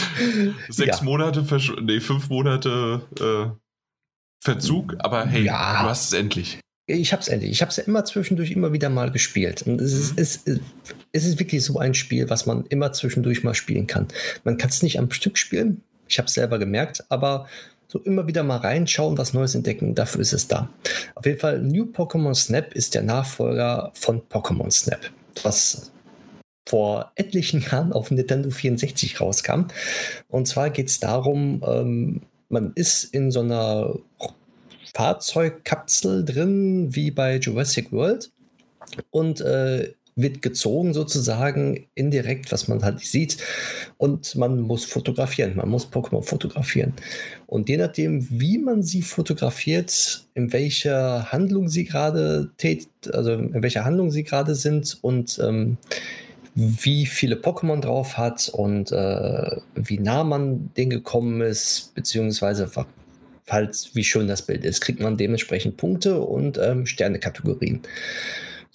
[0.68, 1.04] Sechs ja.
[1.04, 3.56] Monate, Versch nee, fünf Monate äh,
[4.42, 5.82] Verzug, aber hey, ja.
[5.82, 6.58] du hast es endlich.
[6.86, 7.52] Ich habe es endlich.
[7.52, 9.62] Ich habe es ja immer zwischendurch immer wieder mal gespielt.
[9.62, 10.22] Und es ist, mhm.
[10.22, 10.44] es,
[11.12, 14.08] es ist wirklich so ein Spiel, was man immer zwischendurch mal spielen kann.
[14.42, 15.82] Man kann es nicht am Stück spielen.
[16.08, 17.48] Ich habe es selber gemerkt, aber
[17.94, 20.68] so immer wieder mal reinschauen, was Neues entdecken, dafür ist es da.
[21.14, 24.98] Auf jeden Fall, New Pokémon Snap ist der Nachfolger von Pokémon Snap,
[25.44, 25.92] was
[26.68, 29.66] vor etlichen Jahren auf Nintendo 64 rauskam.
[30.28, 33.94] Und zwar geht es darum, ähm, man ist in so einer
[34.92, 38.32] Fahrzeugkapsel drin, wie bei Jurassic World.
[39.10, 43.38] Und äh, wird gezogen sozusagen indirekt, was man halt sieht.
[43.98, 46.92] Und man muss fotografieren, man muss Pokémon fotografieren.
[47.46, 53.62] Und je nachdem, wie man sie fotografiert, in welcher Handlung sie gerade tät, also in
[53.62, 55.78] welcher Handlung sie gerade sind und ähm,
[56.54, 62.70] wie viele Pokémon drauf hat und äh, wie nah man den gekommen ist, beziehungsweise
[63.44, 67.80] falls wie schön das Bild ist, kriegt man dementsprechend Punkte und ähm, Sterne-Kategorien.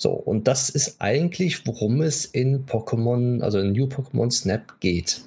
[0.01, 5.21] So, und das ist eigentlich, worum es in Pokémon, also in New Pokémon Snap geht.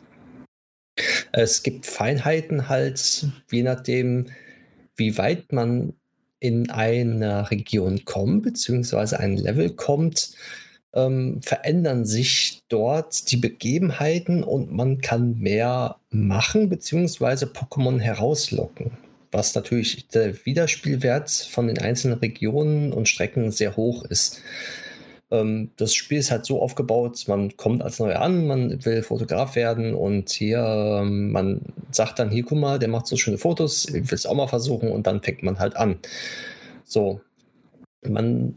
[1.31, 4.29] Es gibt Feinheiten halt, je nachdem,
[4.97, 5.93] wie weit man
[6.41, 10.35] in einer Region kommt, beziehungsweise ein Level kommt,
[10.95, 18.93] ähm, verändern sich dort die Begebenheiten und man kann mehr machen, beziehungsweise Pokémon herauslocken
[19.33, 24.43] was natürlich der Wiederspielwert von den einzelnen Regionen und Strecken sehr hoch ist.
[25.31, 29.57] Ähm, das Spiel ist halt so aufgebaut, man kommt als Neuer an, man will Fotograf
[29.57, 30.59] werden und hier,
[31.03, 34.27] ähm, man sagt dann, hier, guck mal, der macht so schöne Fotos, ich will es
[34.27, 35.99] auch mal versuchen und dann fängt man halt an.
[36.85, 37.23] So,
[38.07, 38.55] man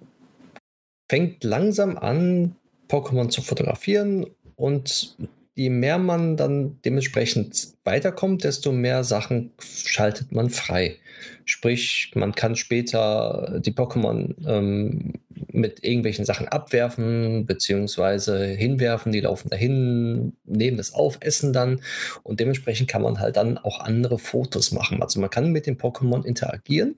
[1.10, 2.56] fängt langsam an,
[2.90, 5.16] Pokémon zu fotografieren und
[5.56, 10.98] je mehr man dann dementsprechend weiterkommt, desto mehr Sachen schaltet man frei.
[11.46, 15.14] Sprich, man kann später die Pokémon ähm,
[15.52, 21.82] mit irgendwelchen Sachen abwerfen, beziehungsweise hinwerfen, die laufen dahin, nehmen das auf, essen dann
[22.24, 25.02] und dementsprechend kann man halt dann auch andere Fotos machen.
[25.02, 26.96] Also man kann mit den Pokémon interagieren,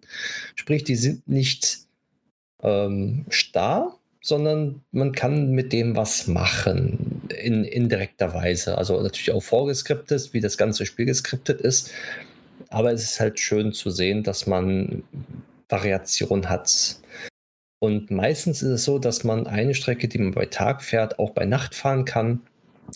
[0.56, 1.82] sprich, die sind nicht
[2.64, 8.78] ähm, starr, sondern man kann mit dem was machen in indirekter Weise.
[8.78, 11.92] Also natürlich auch vorgeskriptet, wie das ganze Spiel geskriptet ist.
[12.70, 15.04] Aber es ist halt schön zu sehen, dass man
[15.70, 16.98] Variation hat.
[17.80, 21.32] Und meistens ist es so, dass man eine Strecke, die man bei Tag fährt, auch
[21.32, 22.42] bei Nacht fahren kann.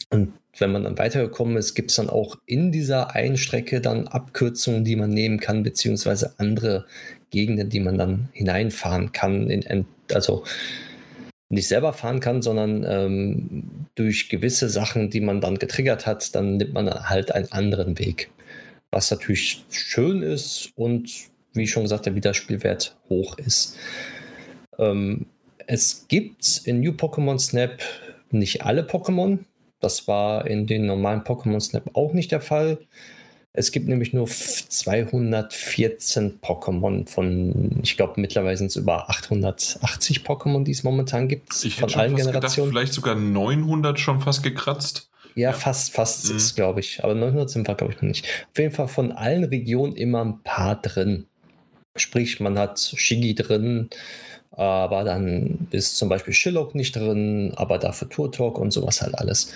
[0.09, 4.07] Und wenn man dann weitergekommen ist, gibt es dann auch in dieser einen Strecke dann
[4.07, 6.86] Abkürzungen, die man nehmen kann, beziehungsweise andere
[7.30, 9.49] Gegenden, die man dann hineinfahren kann.
[9.49, 10.43] In, also
[11.52, 16.58] nicht selber fahren kann, sondern ähm, durch gewisse Sachen, die man dann getriggert hat, dann
[16.58, 18.32] nimmt man halt einen anderen Weg.
[18.89, 21.10] Was natürlich schön ist und
[21.54, 23.78] wie schon gesagt, der Wiederspielwert hoch ist.
[24.80, 25.26] Ähm,
[25.68, 27.82] es gibt in New Pokémon Snap
[28.32, 29.39] nicht alle Pokémon.
[29.80, 32.80] Das war in den normalen Pokémon Snap auch nicht der Fall.
[33.54, 40.64] Es gibt nämlich nur 214 Pokémon von, ich glaube, mittlerweile sind es über 880 Pokémon,
[40.64, 41.66] die es momentan gibt.
[41.66, 42.70] Ich von allen Generationen.
[42.70, 45.10] Gedacht, vielleicht sogar 900 schon fast gekratzt.
[45.36, 45.54] Ja, ja.
[45.54, 46.38] fast, fast mhm.
[46.38, 47.04] ist, glaube ich.
[47.04, 48.26] Aber 900 sind wir, glaube ich, noch nicht.
[48.26, 51.26] Auf jeden Fall von allen Regionen immer ein paar drin.
[51.97, 53.89] Sprich, man hat Shigi drin,
[54.52, 59.52] aber dann ist zum Beispiel Shillock nicht drin, aber dafür Turtok und sowas halt alles.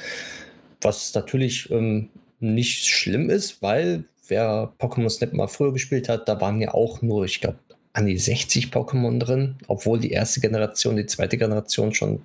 [0.82, 2.10] Was natürlich ähm,
[2.54, 7.02] nicht schlimm ist, weil wer Pokémon Snap mal früher gespielt hat, da waren ja auch
[7.02, 7.60] nur, ich glaube,
[7.94, 12.22] an die 60 Pokémon drin, obwohl die erste Generation, die zweite Generation schon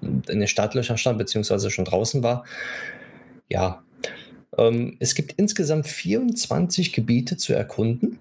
[0.00, 2.44] in den Startlöchern stand, beziehungsweise schon draußen war.
[3.48, 3.82] Ja,
[4.56, 8.18] ähm, es gibt insgesamt 24 Gebiete zu erkunden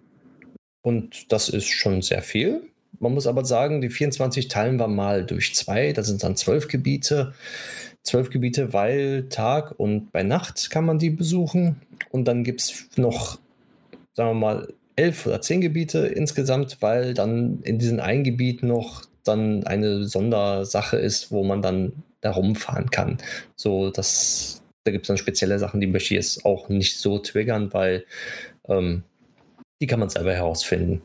[0.82, 2.64] und das ist schon sehr viel.
[3.00, 6.68] Man muss aber sagen, die 24 teilen wir mal durch zwei, das sind dann zwölf
[6.68, 7.34] Gebiete
[8.04, 11.82] zwölf Gebiete, weil Tag und bei Nacht kann man die besuchen.
[12.10, 13.40] Und dann gibt es noch,
[14.14, 19.04] sagen wir mal, elf oder zehn Gebiete insgesamt, weil dann in diesem einen Gebiet noch
[19.24, 23.18] dann eine Sondersache ist, wo man dann da rumfahren kann.
[23.56, 27.20] So, das, da gibt es dann spezielle Sachen, die möchte ich jetzt auch nicht so
[27.20, 28.06] triggern, weil
[28.68, 29.04] ähm,
[29.82, 31.02] die kann man selber herausfinden.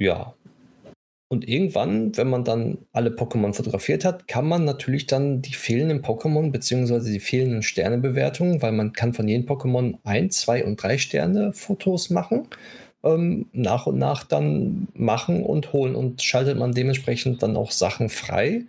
[0.00, 0.34] Ja,
[1.28, 6.02] und irgendwann, wenn man dann alle Pokémon fotografiert hat, kann man natürlich dann die fehlenden
[6.02, 7.00] Pokémon bzw.
[7.12, 12.08] die fehlenden Sternebewertungen, weil man kann von jedem Pokémon ein, zwei und drei Sterne Fotos
[12.08, 12.48] machen,
[13.04, 18.08] ähm, nach und nach dann machen und holen und schaltet man dementsprechend dann auch Sachen
[18.08, 18.64] frei.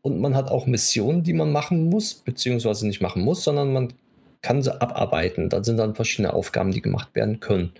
[0.00, 3.92] Und man hat auch Missionen, die man machen muss, beziehungsweise nicht machen muss, sondern man
[4.40, 5.50] kann sie abarbeiten.
[5.50, 7.72] Da sind dann verschiedene Aufgaben, die gemacht werden können.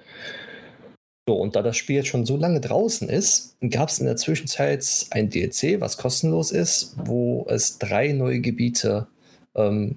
[1.30, 4.16] So, und da das Spiel jetzt schon so lange draußen ist, gab es in der
[4.16, 9.06] Zwischenzeit ein DLC, was kostenlos ist, wo es drei neue Gebiete
[9.54, 9.96] ähm,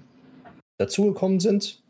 [0.78, 1.82] dazugekommen sind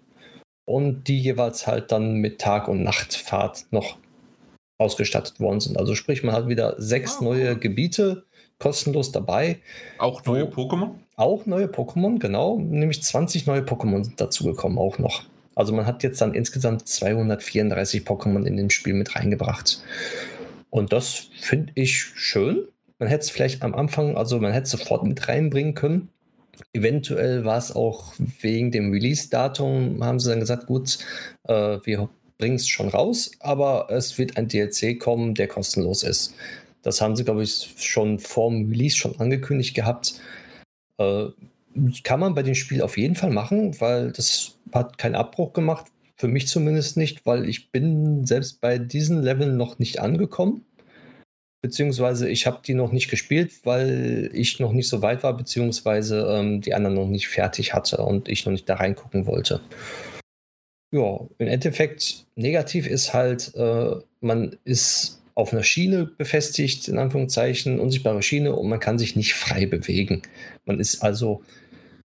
[0.65, 3.99] und die jeweils halt dann mit Tag- und Nachtfahrt noch
[4.79, 5.77] ausgestattet worden sind.
[5.77, 7.25] Also sprich, man hat wieder sechs oh.
[7.25, 8.25] neue Gebiete
[8.59, 9.61] kostenlos dabei.
[9.99, 10.93] Auch neue Pokémon?
[11.17, 12.59] Auch neue Pokémon, genau.
[12.59, 15.25] Nämlich 20 neue Pokémon sind dazugekommen auch noch.
[15.55, 19.83] Also man hat jetzt dann insgesamt 234 Pokémon in dem Spiel mit reingebracht.
[20.71, 22.67] Und das finde ich schön.
[22.99, 26.09] Man hätte es vielleicht am Anfang, also man hätte es sofort mit reinbringen können.
[26.73, 30.99] Eventuell war es auch wegen dem Release-Datum, haben sie dann gesagt, gut,
[31.45, 36.35] äh, wir bringen es schon raus, aber es wird ein DLC kommen, der kostenlos ist.
[36.83, 40.21] Das haben sie, glaube ich, schon vor dem Release schon angekündigt gehabt.
[40.99, 41.27] Äh,
[42.05, 45.87] kann man bei dem Spiel auf jeden Fall machen, weil das hat keinen Abbruch gemacht.
[46.17, 50.65] Für mich zumindest nicht, weil ich bin selbst bei diesen Leveln noch nicht angekommen.
[51.63, 56.27] Beziehungsweise ich habe die noch nicht gespielt, weil ich noch nicht so weit war, beziehungsweise
[56.29, 59.61] ähm, die anderen noch nicht fertig hatte und ich noch nicht da reingucken wollte.
[60.93, 67.81] Ja, im Endeffekt negativ ist halt, äh, man ist auf einer Schiene befestigt, in Anführungszeichen,
[67.81, 70.23] unsichtbare Schiene und man kann sich nicht frei bewegen.
[70.67, 71.43] Man ist also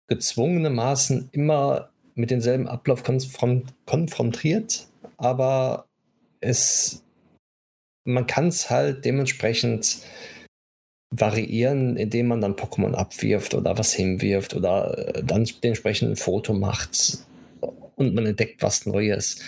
[0.06, 4.88] gezwungenermaßen immer mit demselben Ablauf konfrontiert,
[5.18, 5.86] aber
[6.40, 7.04] es,
[8.04, 9.98] man kann es halt dementsprechend
[11.10, 16.52] variieren, indem man dann Pokémon abwirft oder was hinwirft oder äh, dann dementsprechend ein Foto
[16.52, 17.18] macht
[17.60, 19.38] und man entdeckt was Neues.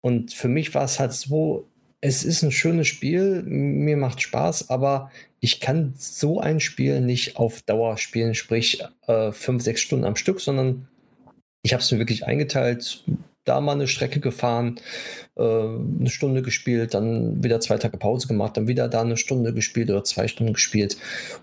[0.00, 1.68] Und für mich war es halt so,
[2.00, 5.10] es ist ein schönes Spiel, mir macht Spaß, aber
[5.40, 10.16] ich kann so ein Spiel nicht auf Dauer spielen, sprich äh, fünf, sechs Stunden am
[10.16, 10.88] Stück, sondern
[11.68, 13.04] ich habe es mir wirklich eingeteilt,
[13.44, 14.80] da mal eine Strecke gefahren,
[15.36, 19.52] äh, eine Stunde gespielt, dann wieder zwei Tage Pause gemacht, dann wieder da eine Stunde
[19.52, 20.96] gespielt oder zwei Stunden gespielt.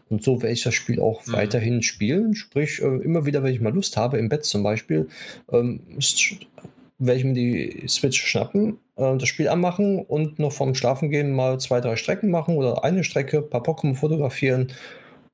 [0.10, 1.34] Und so werde ich das Spiel auch mhm.
[1.34, 2.34] weiterhin spielen.
[2.34, 5.08] Sprich, äh, immer wieder, wenn ich mal Lust habe, im Bett zum Beispiel,
[5.52, 5.82] ähm,
[6.98, 11.60] werde ich mir die Switch schnappen, äh, das Spiel anmachen und noch vorm Schlafengehen mal
[11.60, 14.74] zwei, drei Strecken machen oder eine Strecke, ein paar Pokémon fotografieren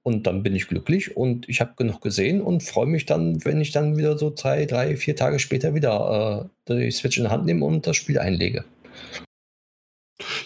[0.04, 3.62] und dann bin ich glücklich und ich habe genug gesehen und freue mich dann, wenn
[3.62, 7.30] ich dann wieder so drei, drei, vier Tage später wieder äh, die Switch in die
[7.30, 8.66] Hand nehme und das Spiel einlege.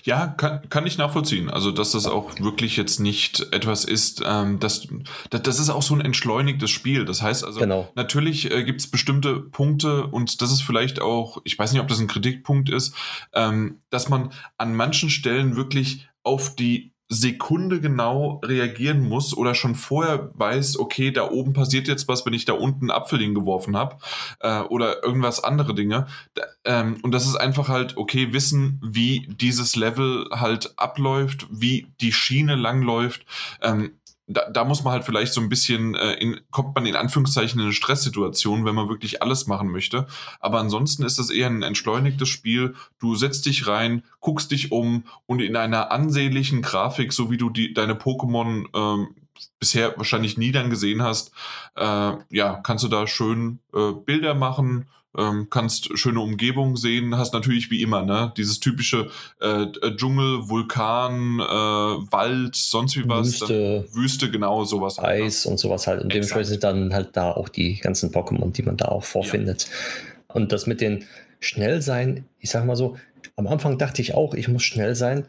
[0.03, 1.49] Ja, kann, kann ich nachvollziehen.
[1.49, 4.87] Also, dass das auch wirklich jetzt nicht etwas ist, ähm, das,
[5.29, 7.05] das ist auch so ein entschleunigtes Spiel.
[7.05, 7.89] Das heißt also, genau.
[7.95, 11.87] natürlich äh, gibt es bestimmte Punkte und das ist vielleicht auch, ich weiß nicht, ob
[11.87, 12.95] das ein Kritikpunkt ist,
[13.33, 19.75] ähm, dass man an manchen Stellen wirklich auf die Sekunde genau reagieren muss oder schon
[19.75, 23.77] vorher weiß, okay, da oben passiert jetzt was, wenn ich da unten einen Apfel hingeworfen
[23.77, 23.97] habe
[24.39, 26.07] äh, oder irgendwas andere Dinge.
[26.33, 31.87] Da, ähm, und das ist einfach halt, okay, wissen, wie dieses Level halt abläuft, wie
[32.01, 33.25] die Schiene langläuft.
[33.61, 33.91] Ähm,
[34.27, 37.59] da, da muss man halt vielleicht so ein bisschen, äh, in, kommt man in Anführungszeichen
[37.59, 40.07] in eine Stresssituation, wenn man wirklich alles machen möchte.
[40.39, 42.75] Aber ansonsten ist das eher ein entschleunigtes Spiel.
[42.99, 47.49] Du setzt dich rein, guckst dich um und in einer ansehnlichen Grafik, so wie du
[47.49, 49.15] die, deine Pokémon ähm,
[49.59, 51.31] bisher wahrscheinlich nie dann gesehen hast,
[51.75, 54.87] äh, ja, kannst du da schön äh, Bilder machen,
[55.17, 59.09] ähm, kannst schöne Umgebung sehen, hast natürlich wie immer, ne, dieses typische
[59.41, 63.41] äh, äh Dschungel, Vulkan, äh, Wald, sonst wie was.
[63.41, 64.97] Wüste, Wüste, genau, sowas.
[64.97, 65.25] Halt, ne?
[65.25, 66.01] Eis und sowas halt.
[66.03, 69.67] Und dementsprechend sind dann halt da auch die ganzen Pokémon, die man da auch vorfindet.
[69.67, 70.35] Ja.
[70.35, 71.05] Und das mit den
[71.39, 72.97] Schnellsein, ich sag mal so,
[73.35, 75.25] am Anfang dachte ich auch, ich muss schnell sein,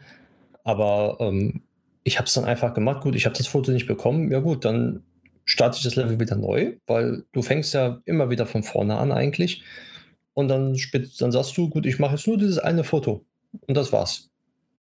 [0.63, 1.61] aber ähm,
[2.03, 3.01] ich habe es dann einfach gemacht.
[3.01, 4.31] Gut, ich habe das Foto nicht bekommen.
[4.31, 5.03] Ja gut, dann
[5.47, 9.11] starte ich das Level wieder neu, weil du fängst ja immer wieder von vorne an
[9.11, 9.63] eigentlich.
[10.33, 10.77] Und dann,
[11.19, 13.25] dann sagst du, gut, ich mache jetzt nur dieses eine Foto.
[13.65, 14.29] Und das war's.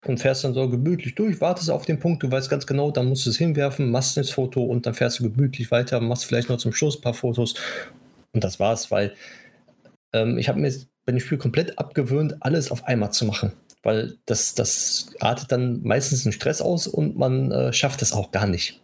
[0.06, 3.06] Und fährst dann so gemütlich durch, wartest auf den Punkt, du weißt ganz genau, dann
[3.06, 6.48] musst du es hinwerfen, machst das Foto und dann fährst du gemütlich weiter, machst vielleicht
[6.48, 7.54] noch zum Schluss ein paar Fotos.
[8.32, 9.14] Und das war's, weil
[10.12, 10.72] ähm, ich habe mir
[11.04, 13.52] bei dem Spiel komplett abgewöhnt, alles auf einmal zu machen.
[13.82, 18.30] Weil das, das artet dann meistens einen Stress aus und man äh, schafft es auch
[18.30, 18.80] gar nicht.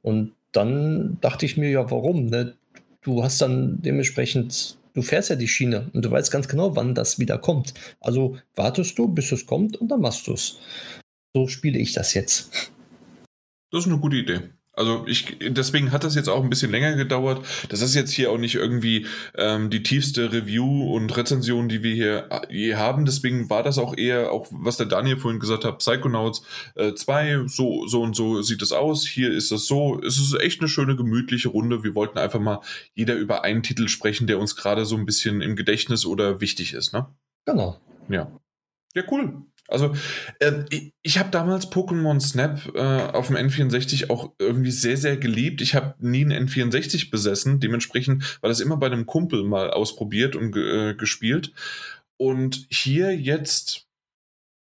[0.00, 2.26] Und dann dachte ich mir, ja, warum?
[2.26, 2.54] Ne?
[3.02, 6.94] Du hast dann dementsprechend, du fährst ja die Schiene und du weißt ganz genau, wann
[6.94, 7.74] das wieder kommt.
[8.00, 10.58] Also wartest du, bis es kommt und dann machst du es.
[11.34, 12.70] So spiele ich das jetzt.
[13.70, 14.40] Das ist eine gute Idee.
[14.74, 17.44] Also ich, deswegen hat das jetzt auch ein bisschen länger gedauert.
[17.68, 19.06] Das ist jetzt hier auch nicht irgendwie
[19.36, 23.04] ähm, die tiefste Review und Rezension, die wir hier je haben.
[23.04, 26.42] Deswegen war das auch eher, auch was der Daniel vorhin gesagt hat, Psychonauts
[26.74, 29.06] 2, äh, so, so und so sieht es aus.
[29.06, 30.00] Hier ist es so.
[30.00, 31.84] Es ist echt eine schöne, gemütliche Runde.
[31.84, 32.60] Wir wollten einfach mal
[32.94, 36.72] jeder über einen Titel sprechen, der uns gerade so ein bisschen im Gedächtnis oder wichtig
[36.72, 37.08] ist, ne?
[37.44, 37.78] Genau.
[38.08, 38.32] Ja.
[38.94, 39.42] Ja, cool.
[39.68, 39.94] Also
[40.38, 45.16] äh, ich, ich habe damals Pokémon Snap äh, auf dem N64 auch irgendwie sehr, sehr
[45.16, 45.60] geliebt.
[45.60, 47.60] Ich habe nie einen N64 besessen.
[47.60, 51.52] Dementsprechend war das immer bei einem Kumpel mal ausprobiert und äh, gespielt.
[52.16, 53.86] Und hier jetzt,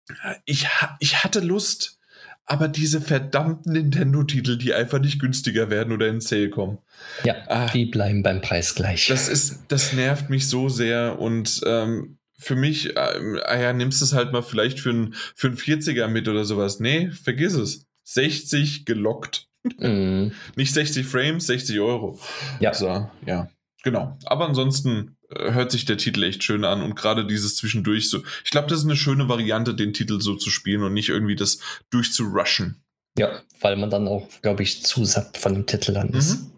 [0.09, 0.69] äh, ich,
[1.01, 1.99] ich hatte Lust,
[2.47, 6.79] aber diese verdammten Nintendo-Titel, die einfach nicht günstiger werden oder in Sale kommen.
[7.23, 9.07] Ja, ah, die bleiben beim Preis gleich.
[9.07, 14.03] Das ist, das nervt mich so sehr und ähm, für mich, äh, ah ja, nimmst
[14.03, 16.81] es halt mal vielleicht für einen für ein 40er mit oder sowas.
[16.81, 17.87] Nee, vergiss es.
[18.05, 19.47] 60 gelockt.
[19.79, 20.29] Mm.
[20.57, 22.19] Nicht 60 Frames, 60 Euro.
[22.59, 22.73] Ja.
[22.73, 23.51] So, ja.
[23.83, 24.19] Genau.
[24.25, 28.23] Aber ansonsten äh, hört sich der Titel echt schön an und gerade dieses zwischendurch so.
[28.45, 31.37] Ich glaube, das ist eine schöne Variante, den Titel so zu spielen und nicht irgendwie
[31.37, 31.61] das
[31.91, 32.83] durchzurushen.
[33.19, 36.41] Ja, weil man dann auch, glaube ich, zu satt von dem Titel dann ist.
[36.41, 36.51] Mhm.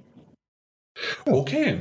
[1.27, 1.81] Okay,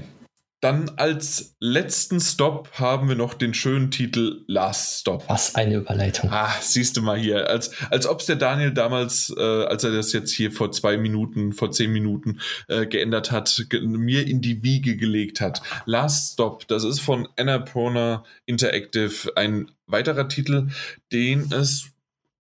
[0.62, 5.28] dann als letzten Stop haben wir noch den schönen Titel Last Stop.
[5.28, 6.30] Was eine Überleitung.
[6.32, 7.50] Ah, siehst du mal hier.
[7.50, 10.98] Als, als ob es der Daniel damals, äh, als er das jetzt hier vor zwei
[10.98, 15.64] Minuten, vor zehn Minuten äh, geändert hat, ge mir in die Wiege gelegt hat.
[15.86, 20.68] Last Stop, das ist von Annapurna Interactive ein weiterer Titel,
[21.12, 21.88] den es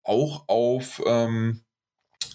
[0.04, 1.62] auch auf ähm,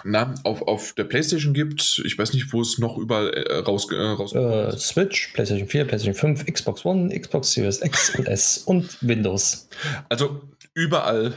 [0.07, 2.01] na, auf, auf der PlayStation gibt.
[2.05, 4.75] Ich weiß nicht, wo es noch überall äh, raus, äh, rauskommt.
[4.75, 9.69] Äh, Switch, PlayStation 4, PlayStation 5, Xbox One, Xbox Series X und S und Windows.
[10.09, 10.41] Also
[10.75, 11.33] überall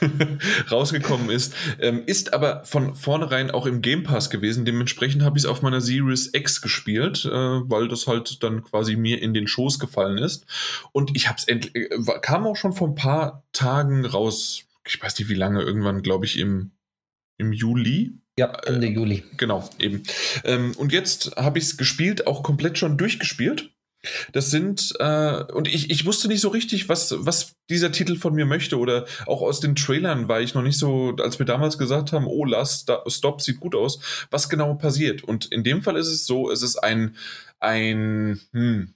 [0.70, 4.64] rausgekommen ist, ähm, ist aber von vornherein auch im Game Pass gewesen.
[4.64, 8.96] Dementsprechend habe ich es auf meiner Series X gespielt, äh, weil das halt dann quasi
[8.96, 10.44] mir in den Schoß gefallen ist.
[10.92, 11.88] Und ich habe es endlich, äh,
[12.20, 14.64] kam auch schon vor ein paar Tagen raus.
[14.84, 16.72] Ich weiß nicht, wie lange, irgendwann, glaube ich, im
[17.40, 18.12] im Juli.
[18.38, 19.24] Ja, Ende äh, Juli.
[19.36, 20.02] Genau, eben.
[20.44, 23.70] Ähm, und jetzt habe ich es gespielt, auch komplett schon durchgespielt.
[24.32, 28.34] Das sind, äh, und ich, ich wusste nicht so richtig, was, was dieser Titel von
[28.34, 28.78] mir möchte.
[28.78, 32.26] Oder auch aus den Trailern war ich noch nicht so, als wir damals gesagt haben,
[32.26, 35.22] oh, Last Stop sieht gut aus, was genau passiert.
[35.22, 37.16] Und in dem Fall ist es so, es ist ein,
[37.58, 38.94] ein, hm,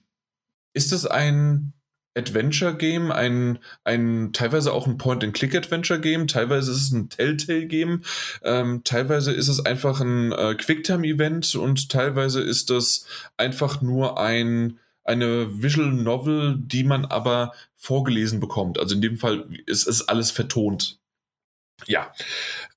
[0.73, 1.73] ist es ein
[2.15, 8.03] Adventure-Game, ein, ein teilweise auch ein Point-and-Click-Adventure-Game, teilweise ist es ein Telltale-Game,
[8.43, 13.05] ähm, teilweise ist es einfach ein äh, Quicktime-Event und teilweise ist das
[13.37, 18.79] einfach nur ein eine Visual Novel, die man aber vorgelesen bekommt.
[18.79, 20.99] Also in dem Fall ist es alles vertont.
[21.85, 22.11] Ja,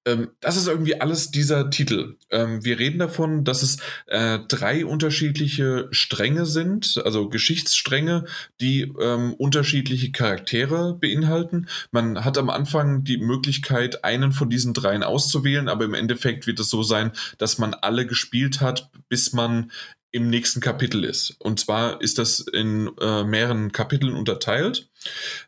[0.08, 2.16] ähm, das ist irgendwie alles dieser Titel.
[2.30, 8.24] Ähm, wir reden davon, dass es äh, drei unterschiedliche Stränge sind, also Geschichtsstränge,
[8.60, 11.68] die ähm, unterschiedliche Charaktere beinhalten.
[11.90, 16.58] Man hat am Anfang die Möglichkeit, einen von diesen dreien auszuwählen, aber im Endeffekt wird
[16.60, 19.70] es so sein, dass man alle gespielt hat, bis man
[20.10, 21.36] im nächsten Kapitel ist.
[21.38, 24.88] Und zwar ist das in äh, mehreren Kapiteln unterteilt.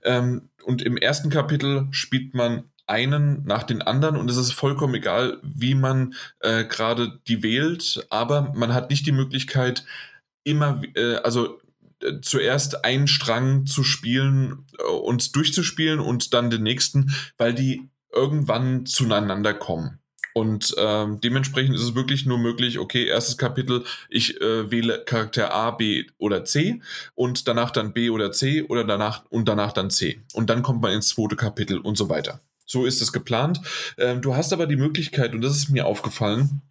[0.04, 4.94] Ähm, und im ersten Kapitel spielt man einen nach den anderen und es ist vollkommen
[4.94, 9.84] egal, wie man äh, gerade die wählt, aber man hat nicht die Möglichkeit,
[10.44, 11.60] immer, äh, also
[12.00, 17.88] äh, zuerst einen Strang zu spielen äh, und durchzuspielen und dann den nächsten, weil die
[18.12, 20.00] irgendwann zueinander kommen.
[20.32, 25.52] Und ähm, dementsprechend ist es wirklich nur möglich, okay, erstes Kapitel, ich äh, wähle Charakter
[25.52, 26.80] A, B oder C
[27.14, 30.20] und danach dann B oder C oder danach und danach dann C.
[30.32, 32.40] Und dann kommt man ins zweite Kapitel und so weiter.
[32.70, 33.60] So ist es geplant.
[33.98, 36.62] Ähm, du hast aber die Möglichkeit, und das ist mir aufgefallen,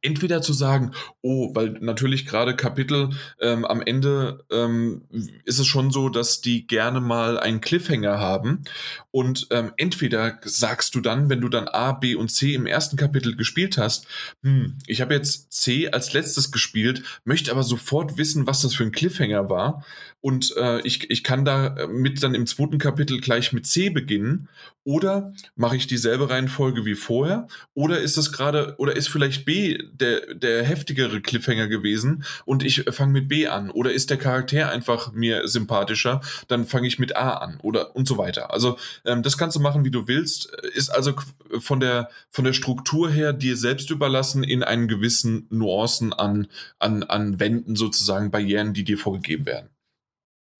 [0.00, 0.92] entweder zu sagen,
[1.22, 5.02] oh, weil natürlich gerade Kapitel ähm, am Ende ähm,
[5.44, 8.62] ist es schon so, dass die gerne mal einen Cliffhanger haben.
[9.10, 12.96] Und ähm, entweder sagst du dann, wenn du dann A, B und C im ersten
[12.96, 14.06] Kapitel gespielt hast,
[14.44, 18.84] hm, ich habe jetzt C als letztes gespielt, möchte aber sofort wissen, was das für
[18.84, 19.84] ein Cliffhanger war.
[20.20, 24.48] Und äh, ich, ich kann da mit dann im zweiten Kapitel gleich mit C beginnen.
[24.84, 27.48] Oder mache ich dieselbe Reihenfolge wie vorher?
[27.74, 32.84] Oder ist es gerade, oder ist vielleicht B der, der heftigere Cliffhanger gewesen und ich
[32.90, 33.70] fange mit B an?
[33.70, 36.20] Oder ist der Charakter einfach mir sympathischer?
[36.48, 38.52] Dann fange ich mit A an oder und so weiter.
[38.52, 40.46] Also ähm, das kannst du machen, wie du willst.
[40.74, 41.14] Ist also
[41.58, 46.48] von der, von der Struktur her dir selbst überlassen in einen gewissen Nuancen an,
[46.78, 49.68] an, an Wänden sozusagen, Barrieren, die dir vorgegeben werden.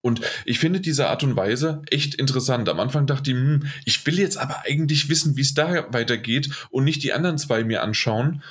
[0.01, 2.67] Und ich finde diese Art und Weise echt interessant.
[2.69, 6.49] Am Anfang dachte ich, hm, ich will jetzt aber eigentlich wissen, wie es da weitergeht
[6.71, 8.41] und nicht die anderen zwei mir anschauen.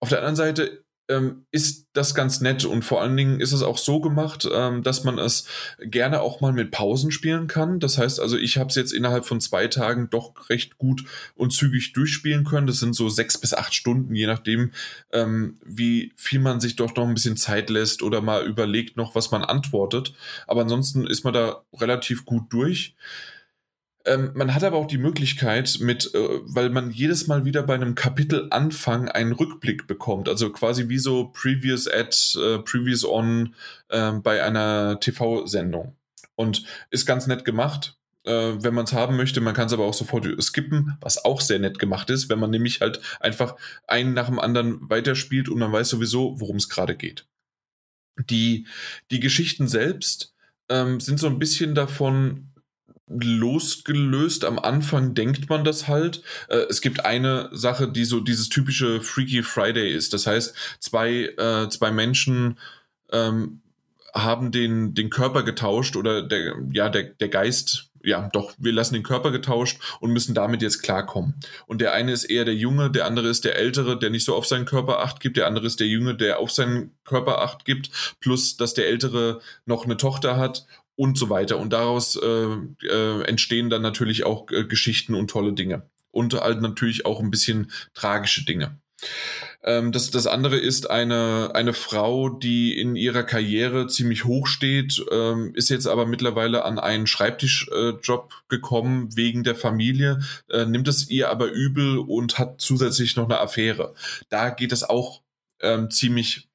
[0.00, 3.62] Auf der anderen Seite ähm, ist das ganz nett und vor allen Dingen ist es
[3.62, 5.46] auch so gemacht, ähm, dass man es
[5.78, 7.78] gerne auch mal mit Pausen spielen kann.
[7.78, 11.52] Das heißt also, ich habe es jetzt innerhalb von zwei Tagen doch recht gut und
[11.52, 12.66] zügig durchspielen können.
[12.66, 14.72] Das sind so sechs bis acht Stunden, je nachdem,
[15.12, 19.14] ähm, wie viel man sich doch noch ein bisschen Zeit lässt oder mal überlegt noch,
[19.14, 20.14] was man antwortet.
[20.46, 22.96] Aber ansonsten ist man da relativ gut durch.
[24.06, 27.74] Ähm, man hat aber auch die Möglichkeit, mit, äh, weil man jedes Mal wieder bei
[27.74, 33.54] einem Kapitelanfang einen Rückblick bekommt, also quasi wie so Previous Ad, äh, Previous On
[33.88, 35.96] äh, bei einer TV-Sendung.
[36.36, 39.40] Und ist ganz nett gemacht, äh, wenn man es haben möchte.
[39.40, 42.50] Man kann es aber auch sofort skippen, was auch sehr nett gemacht ist, wenn man
[42.50, 46.96] nämlich halt einfach einen nach dem anderen weiterspielt und man weiß sowieso, worum es gerade
[46.96, 47.26] geht.
[48.28, 48.66] Die,
[49.10, 50.34] die Geschichten selbst
[50.68, 52.53] ähm, sind so ein bisschen davon
[53.08, 54.44] losgelöst.
[54.44, 56.22] Am Anfang denkt man das halt.
[56.48, 60.12] Äh, es gibt eine Sache, die so dieses typische Freaky Friday ist.
[60.12, 62.58] Das heißt, zwei, äh, zwei Menschen
[63.12, 63.60] ähm,
[64.14, 68.94] haben den, den Körper getauscht oder der, ja, der, der Geist, ja, doch, wir lassen
[68.94, 71.34] den Körper getauscht und müssen damit jetzt klarkommen.
[71.66, 74.34] Und der eine ist eher der Junge, der andere ist der Ältere, der nicht so
[74.36, 77.64] auf seinen Körper acht gibt, der andere ist der Junge, der auf seinen Körper acht
[77.64, 77.90] gibt,
[78.20, 81.58] plus dass der Ältere noch eine Tochter hat und so weiter.
[81.58, 82.46] Und daraus äh,
[82.86, 85.88] äh, entstehen dann natürlich auch äh, Geschichten und tolle Dinge.
[86.10, 88.78] Und halt natürlich auch ein bisschen tragische Dinge.
[89.62, 95.04] Ähm, das, das andere ist eine, eine Frau, die in ihrer Karriere ziemlich hoch steht,
[95.10, 100.20] ähm, ist jetzt aber mittlerweile an einen Schreibtischjob äh, gekommen wegen der Familie,
[100.50, 103.94] äh, nimmt es ihr aber übel und hat zusätzlich noch eine Affäre.
[104.28, 105.22] Da geht es auch
[105.60, 106.48] ähm, ziemlich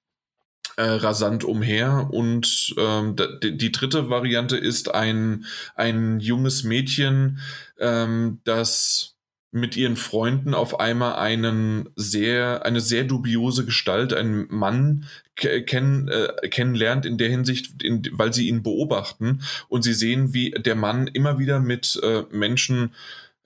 [0.78, 2.07] äh, rasant umher.
[2.12, 5.45] Und ähm, die, die, dritte Variante ist ein,
[5.76, 7.39] ein junges Mädchen,
[7.80, 9.16] ähm, das
[9.51, 15.05] mit ihren Freunden auf einmal einen sehr, eine sehr dubiose Gestalt, einen Mann
[15.36, 20.51] kenn, äh, kennenlernt in der Hinsicht, in, weil sie ihn beobachten und sie sehen, wie
[20.51, 22.93] der Mann immer wieder mit äh, Menschen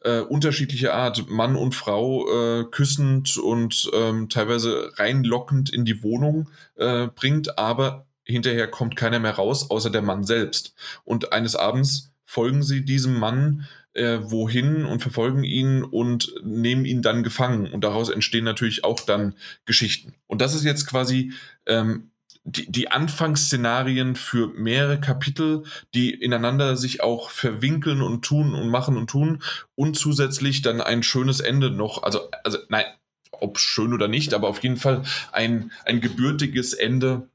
[0.03, 6.49] äh, unterschiedliche Art, Mann und Frau äh, küssend und ähm, teilweise reinlockend in die Wohnung
[6.75, 10.75] äh, bringt, aber hinterher kommt keiner mehr raus, außer der Mann selbst.
[11.03, 17.01] Und eines Abends folgen sie diesem Mann äh, wohin und verfolgen ihn und nehmen ihn
[17.01, 17.71] dann gefangen.
[17.71, 19.35] Und daraus entstehen natürlich auch dann
[19.65, 20.15] Geschichten.
[20.27, 21.33] Und das ist jetzt quasi
[21.65, 22.09] ähm,
[22.45, 25.63] die, die Anfangsszenarien für mehrere Kapitel,
[25.93, 29.41] die ineinander sich auch verwinkeln und tun und machen und tun
[29.75, 32.85] und zusätzlich dann ein schönes Ende noch, also, also nein,
[33.31, 37.29] ob schön oder nicht, aber auf jeden Fall ein, ein gebürtiges Ende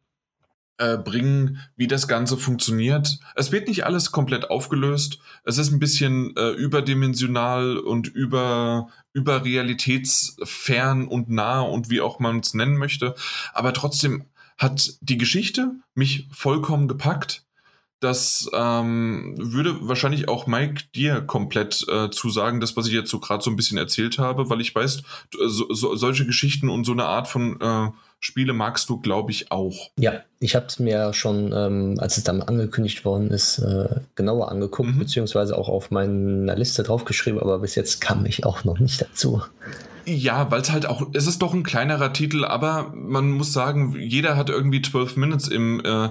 [0.76, 3.18] äh, bringen, wie das Ganze funktioniert.
[3.34, 5.18] Es wird nicht alles komplett aufgelöst.
[5.44, 12.20] Es ist ein bisschen äh, überdimensional und über, über realitätsfern und nah und wie auch
[12.20, 13.14] man es nennen möchte.
[13.54, 14.26] Aber trotzdem
[14.58, 17.44] hat die Geschichte mich vollkommen gepackt.
[18.00, 23.18] Das ähm, würde wahrscheinlich auch Mike dir komplett äh, zusagen, das, was ich jetzt so
[23.18, 25.02] gerade so ein bisschen erzählt habe, weil ich weiß,
[25.46, 27.90] so, so, solche Geschichten und so eine Art von äh,
[28.20, 29.90] Spiele magst du, glaube ich, auch.
[29.96, 34.50] Ja, ich habe es mir schon, ähm, als es dann angekündigt worden ist, äh, genauer
[34.50, 34.98] angeguckt, mhm.
[34.98, 39.42] beziehungsweise auch auf meiner Liste draufgeschrieben, aber bis jetzt kam ich auch noch nicht dazu.
[40.04, 43.94] Ja, weil es halt auch, es ist doch ein kleinerer Titel, aber man muss sagen,
[44.00, 46.10] jeder hat irgendwie 12 Minutes im, äh, äh,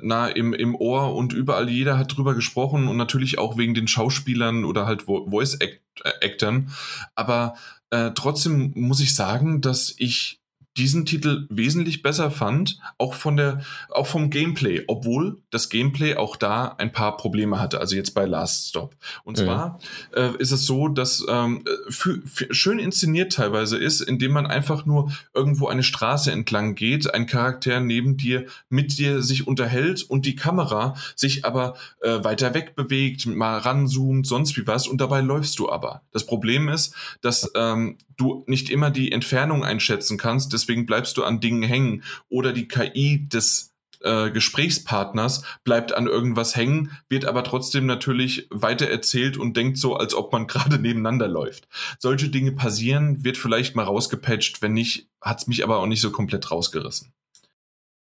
[0.00, 3.88] na, im, im Ohr und überall jeder hat drüber gesprochen und natürlich auch wegen den
[3.88, 6.70] Schauspielern oder halt Voice-Actern.
[7.14, 7.54] Aber
[7.90, 10.40] äh, trotzdem muss ich sagen, dass ich
[10.76, 16.36] diesen Titel wesentlich besser fand, auch von der, auch vom Gameplay, obwohl das Gameplay auch
[16.36, 18.94] da ein paar Probleme hatte, also jetzt bei Last Stop.
[19.24, 19.78] Und zwar
[20.14, 24.86] äh, ist es so, dass ähm, für, für schön inszeniert teilweise ist, indem man einfach
[24.86, 30.26] nur irgendwo eine Straße entlang geht, ein Charakter neben dir mit dir sich unterhält und
[30.26, 35.20] die Kamera sich aber äh, weiter weg bewegt, mal ranzoomt, sonst wie was und dabei
[35.20, 36.02] läufst du aber.
[36.12, 41.24] Das Problem ist, dass ähm, du nicht immer die Entfernung einschätzen kannst, deswegen bleibst du
[41.24, 42.02] an Dingen hängen.
[42.28, 48.88] Oder die KI des äh, Gesprächspartners bleibt an irgendwas hängen, wird aber trotzdem natürlich weiter
[48.88, 51.68] erzählt und denkt so, als ob man gerade nebeneinander läuft.
[51.98, 56.00] Solche Dinge passieren, wird vielleicht mal rausgepatcht, wenn nicht, hat es mich aber auch nicht
[56.00, 57.12] so komplett rausgerissen.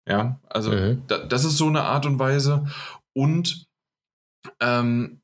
[0.08, 1.02] Ja, also mhm.
[1.06, 2.66] da, das ist so eine Art und Weise.
[3.12, 3.66] Und
[4.60, 5.19] ähm,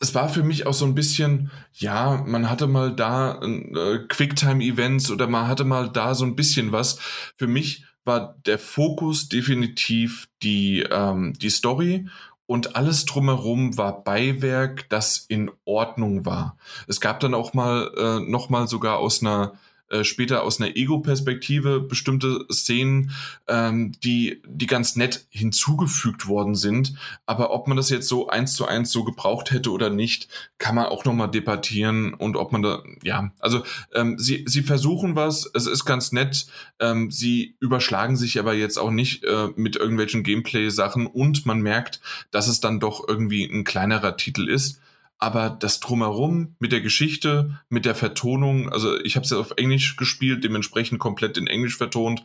[0.00, 5.10] es war für mich auch so ein bisschen, ja, man hatte mal da äh, Quicktime-Events
[5.10, 6.98] oder man hatte mal da so ein bisschen was.
[7.36, 12.08] Für mich war der Fokus definitiv die, ähm, die Story
[12.46, 16.56] und alles drumherum war Beiwerk, das in Ordnung war.
[16.86, 19.52] Es gab dann auch mal äh, noch mal sogar aus einer
[19.90, 23.12] äh, später aus einer Ego-Perspektive bestimmte Szenen,
[23.46, 26.94] ähm, die, die ganz nett hinzugefügt worden sind.
[27.26, 30.28] Aber ob man das jetzt so eins zu eins so gebraucht hätte oder nicht,
[30.58, 33.62] kann man auch nochmal debattieren und ob man da, ja, also
[33.94, 36.46] ähm, sie, sie versuchen was, es ist ganz nett,
[36.80, 42.00] ähm, sie überschlagen sich aber jetzt auch nicht äh, mit irgendwelchen Gameplay-Sachen und man merkt,
[42.30, 44.80] dass es dann doch irgendwie ein kleinerer Titel ist
[45.18, 49.52] aber das drumherum mit der Geschichte, mit der Vertonung, also ich habe es ja auf
[49.56, 52.22] Englisch gespielt, dementsprechend komplett in Englisch vertont.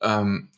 [0.00, 0.48] Ähm,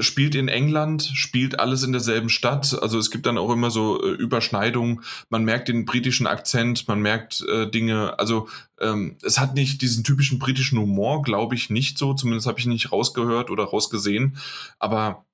[0.00, 2.78] spielt in England, spielt alles in derselben Stadt.
[2.80, 5.02] Also es gibt dann auch immer so äh, Überschneidungen.
[5.28, 8.18] Man merkt den britischen Akzent, man merkt äh, Dinge.
[8.18, 8.48] Also
[8.80, 12.14] ähm, es hat nicht diesen typischen britischen Humor, glaube ich nicht so.
[12.14, 14.38] Zumindest habe ich nicht rausgehört oder rausgesehen.
[14.78, 15.26] Aber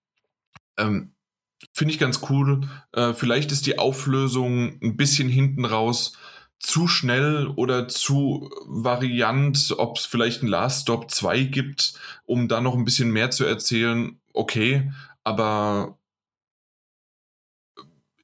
[0.77, 1.12] ähm,
[1.74, 2.68] Finde ich ganz cool.
[2.93, 6.12] Äh, vielleicht ist die Auflösung ein bisschen hinten raus
[6.60, 11.94] zu schnell oder zu variant, ob es vielleicht ein Last Stop 2 gibt,
[12.24, 14.20] um da noch ein bisschen mehr zu erzählen.
[14.32, 14.93] Okay,
[15.24, 15.98] aber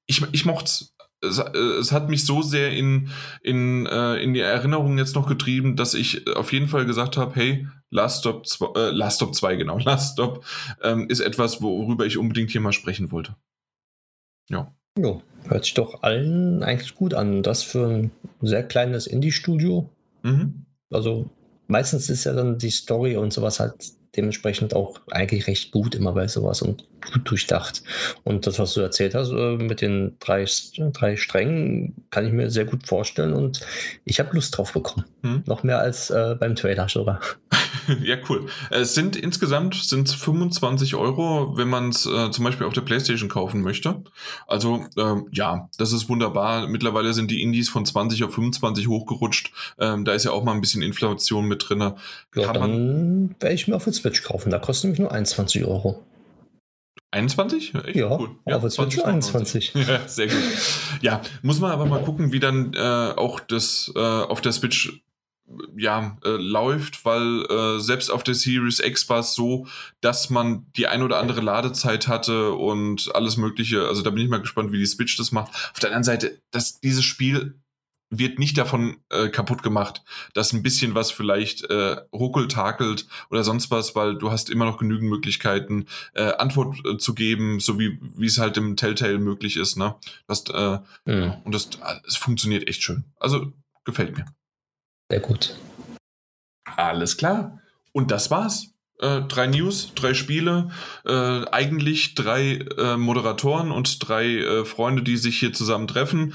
[0.07, 0.94] ich, ich mochte es
[1.25, 3.11] es, äh, es hat mich so sehr in,
[3.43, 7.35] in, äh, in die Erinnerung jetzt noch getrieben, dass ich auf jeden Fall gesagt habe,
[7.35, 10.45] hey, Last Stop 2, äh, Last Stop 2 genau, Last Stop
[10.83, 13.37] ähm, ist etwas, worüber ich unbedingt hier mal sprechen wollte.
[14.49, 14.75] Ja.
[14.99, 17.43] Jo, hört sich doch allen eigentlich gut an.
[17.43, 18.11] Das für ein
[18.41, 19.91] sehr kleines Indie-Studio.
[20.23, 20.67] Mhm.
[20.91, 21.31] Also
[21.67, 23.75] meistens ist ja dann die Story und sowas halt
[24.17, 27.83] dementsprechend auch eigentlich recht gut immer bei sowas und gut durchdacht.
[28.23, 30.47] Und das, was du erzählt hast äh, mit den drei,
[30.93, 33.61] drei Strängen, kann ich mir sehr gut vorstellen und
[34.05, 35.05] ich habe Lust drauf bekommen.
[35.23, 35.43] Hm.
[35.47, 37.21] Noch mehr als äh, beim Trailer sogar.
[38.03, 38.47] ja, cool.
[38.71, 43.29] Es sind insgesamt sind 25 Euro, wenn man es äh, zum Beispiel auf der Playstation
[43.29, 44.03] kaufen möchte.
[44.47, 46.67] Also ähm, ja, das ist wunderbar.
[46.69, 49.53] Mittlerweile sind die Indies von 20 auf 25 hochgerutscht.
[49.79, 51.93] Ähm, da ist ja auch mal ein bisschen Inflation mit drin.
[52.35, 54.51] Ja, dann werde ich mir auf der Switch kaufen.
[54.51, 56.03] Da kostet nämlich nur 21 Euro.
[57.15, 57.75] 21?
[57.75, 58.31] Echt ja, cool.
[58.45, 59.73] ja, aber es wird 21.
[59.75, 60.37] Ja, sehr gut.
[61.01, 62.79] Ja, muss man aber mal gucken, wie dann äh,
[63.17, 65.01] auch das äh, auf der Switch
[65.77, 69.67] ja, äh, läuft, weil äh, selbst auf der Series X war es so,
[70.01, 73.87] dass man die ein oder andere Ladezeit hatte und alles Mögliche.
[73.87, 75.53] Also da bin ich mal gespannt, wie die Switch das macht.
[75.73, 77.55] Auf der anderen Seite, dass dieses Spiel
[78.19, 80.03] wird nicht davon äh, kaputt gemacht,
[80.35, 84.65] dass ein bisschen was vielleicht äh, ruckelt, takelt oder sonst was, weil du hast immer
[84.65, 89.57] noch genügend Möglichkeiten, äh, Antwort äh, zu geben, so wie es halt im Telltale möglich
[89.57, 89.77] ist.
[89.77, 89.95] Ne?
[90.27, 91.35] Das, äh, mhm.
[91.45, 91.71] Und das,
[92.07, 93.05] es funktioniert echt schön.
[93.19, 93.53] Also
[93.85, 94.27] gefällt mir.
[95.11, 95.57] Sehr gut.
[96.65, 97.61] Alles klar.
[97.93, 98.75] Und das war's.
[99.01, 100.71] Äh, drei News, drei Spiele,
[101.05, 106.33] äh, eigentlich drei äh, Moderatoren und drei äh, Freunde, die sich hier zusammen treffen.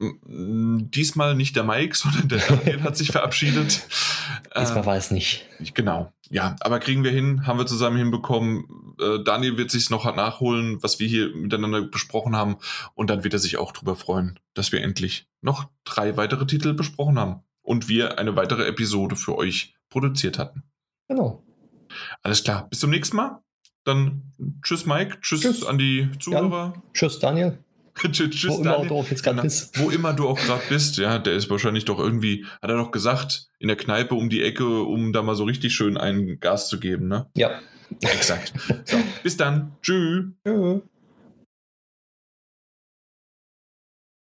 [0.00, 3.82] Diesmal nicht der Mike, sondern der Daniel hat sich verabschiedet.
[4.58, 5.46] Diesmal war es nicht.
[5.74, 8.64] Genau, ja, aber kriegen wir hin, haben wir zusammen hinbekommen.
[8.98, 12.56] Äh, Daniel wird sich noch nachholen, was wir hier miteinander besprochen haben.
[12.94, 16.72] Und dann wird er sich auch darüber freuen, dass wir endlich noch drei weitere Titel
[16.72, 20.64] besprochen haben und wir eine weitere Episode für euch produziert hatten.
[21.06, 21.44] Genau.
[22.20, 23.44] Alles klar, bis zum nächsten Mal.
[23.84, 24.32] Dann
[24.64, 25.64] tschüss Mike, tschüss, tschüss.
[25.64, 26.72] an die Zuhörer.
[26.74, 26.82] Ja.
[26.92, 27.58] Tschüss Daniel.
[28.10, 28.80] tschüss, wo, Daniel.
[28.80, 29.42] Immer du auch jetzt genau.
[29.42, 29.78] bist.
[29.78, 32.90] wo immer du auch gerade bist, ja, der ist wahrscheinlich doch irgendwie, hat er doch
[32.90, 36.68] gesagt, in der Kneipe um die Ecke, um da mal so richtig schön einen Gas
[36.68, 37.30] zu geben, ne?
[37.36, 37.60] Ja.
[38.00, 38.52] Exakt.
[38.84, 39.76] So, bis dann.
[39.80, 40.24] Tschüss.
[40.44, 40.82] Tschüss.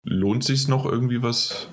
[0.04, 1.70] Lohnt sich noch irgendwie was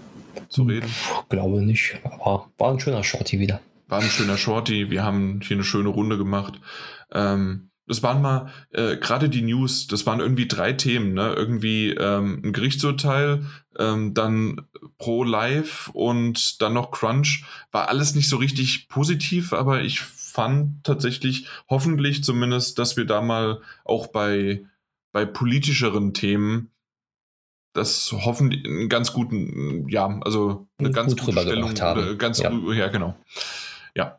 [0.48, 0.90] zu reden?
[1.28, 3.60] Glaube nicht, aber war ein schöner Shorty wieder.
[3.88, 4.90] War ein schöner Shorty.
[4.90, 6.60] Wir haben hier eine schöne Runde gemacht.
[7.12, 11.34] Ähm, das waren mal äh, gerade die News, das waren irgendwie drei Themen, ne?
[11.34, 13.44] Irgendwie ähm, ein Gerichtsurteil,
[13.78, 14.62] ähm, dann
[14.96, 17.44] Pro Live und dann noch Crunch.
[17.72, 23.20] War alles nicht so richtig positiv, aber ich fand tatsächlich, hoffentlich zumindest, dass wir da
[23.20, 24.64] mal auch bei,
[25.12, 26.70] bei politischeren Themen
[27.74, 32.18] das hoffentlich einen ganz guten, ja, also eine Gut ganz gute Stellung haben.
[32.18, 32.50] Ganz, ja.
[32.72, 33.16] ja, genau.
[33.94, 34.18] Ja.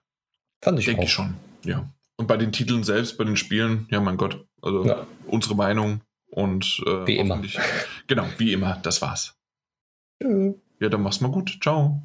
[0.61, 1.89] Fand ich Denke ich schon, ja.
[2.17, 5.07] Und bei den Titeln selbst, bei den Spielen, ja, mein Gott, also ja.
[5.27, 6.01] unsere Meinung
[6.31, 7.41] und äh, wie immer.
[8.07, 9.35] Genau, wie immer, das war's.
[10.21, 11.57] Ja dann mach's mal gut.
[11.61, 12.01] Ciao.